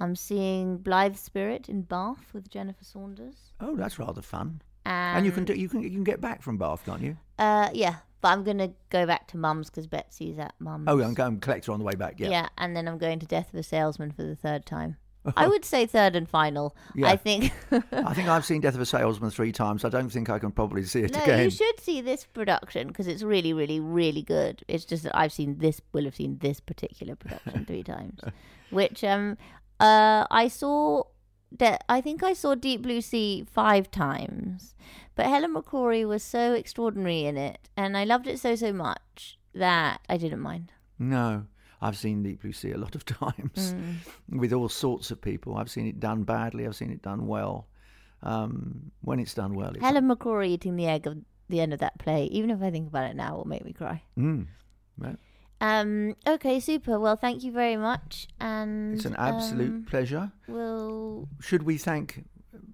i'm 0.00 0.16
seeing 0.16 0.78
blithe 0.78 1.16
spirit 1.16 1.68
in 1.68 1.82
bath 1.82 2.26
with 2.34 2.50
jennifer 2.50 2.84
saunders 2.84 3.38
Oh, 3.62 3.76
that's 3.76 3.98
rather 3.98 4.22
fun. 4.22 4.62
And, 4.84 5.18
And 5.18 5.26
you 5.26 5.32
can 5.32 5.44
do, 5.44 5.54
you 5.54 5.68
can 5.68 5.82
you 5.82 5.90
can 5.90 6.04
get 6.04 6.20
back 6.20 6.42
from 6.42 6.56
Bath, 6.58 6.82
can't 6.84 7.02
you? 7.02 7.16
uh 7.38 7.70
yeah 7.72 7.96
but 8.20 8.28
i'm 8.28 8.44
gonna 8.44 8.70
go 8.90 9.06
back 9.06 9.26
to 9.28 9.38
mum's 9.38 9.70
because 9.70 9.86
betsy's 9.86 10.38
at 10.38 10.52
mum's 10.58 10.84
Oh, 10.88 10.98
and 10.98 11.16
go 11.16 11.26
and 11.26 11.40
collect 11.40 11.66
her 11.66 11.72
on 11.72 11.78
the 11.78 11.84
way 11.86 11.94
back. 11.94 12.20
Yeah. 12.20 12.28
Yeah. 12.28 12.48
and 12.58 12.76
then 12.76 12.86
I'm 12.86 12.98
going 12.98 13.18
to 13.20 13.26
Death 13.26 13.52
of 13.54 13.58
a 13.58 13.62
Salesman 13.62 14.10
for 14.12 14.22
the 14.22 14.36
third 14.36 14.66
time. 14.66 14.96
I 15.36 15.46
would 15.48 15.64
say 15.66 15.84
third 15.86 16.16
and 16.16 16.26
final. 16.28 16.74
Yeah. 16.94 17.08
I 17.08 17.16
think. 17.16 17.52
I 17.92 18.14
think 18.14 18.28
I've 18.28 18.44
seen 18.44 18.62
Death 18.62 18.74
of 18.74 18.80
a 18.80 18.86
Salesman 18.86 19.30
three 19.30 19.52
times. 19.52 19.84
I 19.84 19.90
don't 19.90 20.08
think 20.08 20.30
I 20.30 20.38
can 20.38 20.50
probably 20.50 20.82
see 20.84 21.00
it 21.00 21.12
no, 21.12 21.22
again. 21.22 21.44
you 21.44 21.50
should 21.50 21.78
see 21.78 22.00
this 22.00 22.24
production 22.24 22.88
because 22.88 23.06
it's 23.06 23.22
really, 23.22 23.52
really, 23.52 23.80
really 23.80 24.22
good. 24.22 24.62
It's 24.66 24.86
just 24.86 25.02
that 25.02 25.14
I've 25.14 25.32
seen 25.32 25.58
this, 25.58 25.80
will 25.92 26.04
have 26.04 26.14
seen 26.14 26.38
this 26.38 26.58
particular 26.60 27.16
production 27.16 27.66
three 27.66 27.82
times, 27.82 28.18
which 28.70 29.04
um, 29.04 29.36
uh, 29.78 30.26
I 30.30 30.48
saw. 30.48 31.02
De- 31.56 31.78
I 31.88 32.00
think 32.00 32.22
I 32.22 32.32
saw 32.32 32.54
Deep 32.54 32.82
Blue 32.82 33.00
Sea 33.00 33.44
five 33.50 33.90
times, 33.90 34.74
but 35.16 35.26
Helen 35.26 35.54
McCrory 35.54 36.06
was 36.06 36.22
so 36.22 36.54
extraordinary 36.54 37.24
in 37.24 37.36
it, 37.36 37.68
and 37.76 37.96
I 37.96 38.04
loved 38.04 38.26
it 38.28 38.38
so 38.38 38.54
so 38.54 38.72
much 38.72 39.38
that 39.54 40.00
I 40.08 40.16
didn't 40.16 40.40
mind. 40.40 40.72
No, 40.98 41.46
I've 41.82 41.96
seen 41.98 42.22
Deep 42.22 42.42
Blue 42.42 42.52
Sea 42.52 42.70
a 42.72 42.78
lot 42.78 42.94
of 42.94 43.04
times 43.20 43.74
Mm. 43.74 43.96
with 44.28 44.52
all 44.52 44.68
sorts 44.68 45.10
of 45.10 45.20
people. 45.20 45.56
I've 45.56 45.70
seen 45.70 45.86
it 45.86 45.98
done 45.98 46.22
badly. 46.22 46.66
I've 46.66 46.76
seen 46.76 46.90
it 46.92 47.02
done 47.02 47.26
well. 47.26 47.66
Um, 48.22 48.92
when 49.00 49.18
it's 49.18 49.34
done 49.34 49.54
well, 49.54 49.70
it's 49.74 49.82
Helen 49.82 50.08
McCrory 50.08 50.48
eating 50.48 50.76
the 50.76 50.86
egg 50.86 51.06
of 51.06 51.16
the 51.48 51.60
end 51.60 51.72
of 51.72 51.80
that 51.80 51.98
play, 51.98 52.26
even 52.26 52.50
if 52.50 52.62
I 52.62 52.70
think 52.70 52.86
about 52.88 53.10
it 53.10 53.16
now, 53.16 53.34
will 53.36 53.46
make 53.46 53.64
me 53.64 53.72
cry. 53.72 54.02
Mm. 54.18 54.46
Well, 54.98 55.16
Um. 55.60 56.16
Okay. 56.26 56.60
Super. 56.60 56.98
Well, 56.98 57.16
thank 57.16 57.42
you 57.44 57.52
very 57.52 57.76
much, 57.76 58.28
and 58.40 58.94
it's 58.94 59.04
an 59.04 59.16
absolute 59.16 59.70
um, 59.70 59.84
pleasure. 59.88 60.32
we'll 60.48 61.28
Should 61.40 61.64
we 61.64 61.76
thank? 61.78 62.24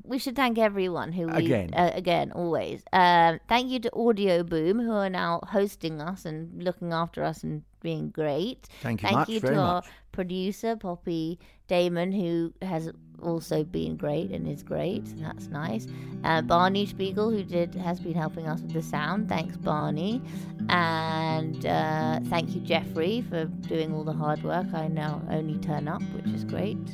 we 0.04 0.18
should 0.18 0.36
thank 0.36 0.56
everyone 0.56 1.10
who 1.12 1.26
we, 1.26 1.32
Again. 1.46 1.74
uh, 1.74 1.90
again 1.94 2.30
always. 2.32 2.82
Um. 2.92 3.40
Thank 3.48 3.70
you 3.70 3.80
to 3.80 3.90
Audio 3.94 4.42
Boom 4.44 4.78
who 4.78 4.92
are 4.92 5.10
now 5.10 5.40
hosting 5.48 6.00
us 6.00 6.24
and 6.24 6.62
looking 6.62 6.92
after 6.92 7.24
us 7.24 7.42
and 7.42 7.62
being 7.80 8.10
great. 8.10 8.68
Thank 8.82 9.02
you 9.02 9.08
Thank 9.08 9.18
much, 9.18 9.28
you 9.28 9.40
to 9.40 9.50
much. 9.50 9.56
our 9.58 9.82
producer 10.12 10.76
Poppy 10.76 11.38
Damon 11.68 12.12
who 12.12 12.52
has 12.62 12.90
also 13.22 13.64
been 13.64 13.96
great 13.96 14.30
and 14.30 14.46
is 14.46 14.62
great. 14.62 15.04
That's 15.20 15.48
nice. 15.48 15.86
Uh, 16.24 16.42
Barney 16.42 16.86
Spiegel 16.86 17.30
who 17.30 17.42
did 17.42 17.74
has 17.74 18.00
been 18.00 18.14
helping 18.14 18.46
us 18.46 18.60
with 18.60 18.72
the 18.72 18.82
sound. 18.82 19.28
Thanks 19.28 19.56
Barney, 19.56 20.22
and 20.68 21.64
uh, 21.66 22.20
thank 22.28 22.54
you 22.54 22.60
Jeffrey 22.60 23.24
for 23.28 23.44
doing 23.44 23.92
all 23.94 24.04
the 24.04 24.12
hard 24.12 24.42
work. 24.42 24.66
I 24.74 24.88
now 24.88 25.22
only 25.30 25.58
turn 25.58 25.88
up, 25.88 26.02
which 26.14 26.26
is 26.34 26.44
great 26.44 26.84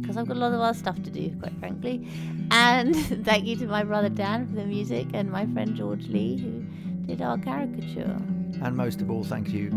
because 0.00 0.16
I've 0.16 0.26
got 0.26 0.36
a 0.36 0.40
lot 0.40 0.52
of 0.52 0.60
other 0.60 0.78
stuff 0.78 1.02
to 1.02 1.10
do, 1.10 1.34
quite 1.40 1.58
frankly. 1.58 2.06
And 2.50 2.96
thank 3.24 3.46
you 3.46 3.56
to 3.56 3.66
my 3.66 3.84
brother 3.84 4.08
Dan 4.08 4.48
for 4.48 4.54
the 4.54 4.64
music 4.64 5.08
and 5.14 5.30
my 5.30 5.46
friend 5.46 5.74
George 5.76 6.06
Leigh 6.08 6.36
who 6.36 6.64
did 7.06 7.22
our 7.22 7.38
caricature. 7.38 8.20
And 8.62 8.76
most 8.76 9.00
of 9.00 9.10
all, 9.10 9.24
thank 9.24 9.50
you 9.50 9.70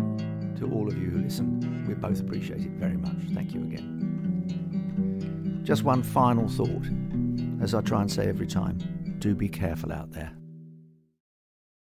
to 0.58 0.72
all 0.72 0.88
of 0.88 0.98
you 0.98 1.10
who 1.10 1.22
listen. 1.22 1.86
We 1.88 1.94
both 1.94 2.20
appreciate 2.20 2.62
it 2.62 2.72
very 2.72 2.98
much. 2.98 3.16
Thank 3.34 3.54
you 3.54 3.62
again. 3.62 5.62
Just 5.64 5.84
one 5.84 6.04
final 6.04 6.48
thought, 6.48 6.86
as 7.62 7.74
I 7.74 7.82
try 7.82 8.02
and 8.02 8.12
say 8.12 8.28
every 8.28 8.48
time 8.48 8.78
do 9.20 9.34
be 9.34 9.48
careful 9.48 9.94
out 9.94 10.12
there. 10.12 10.34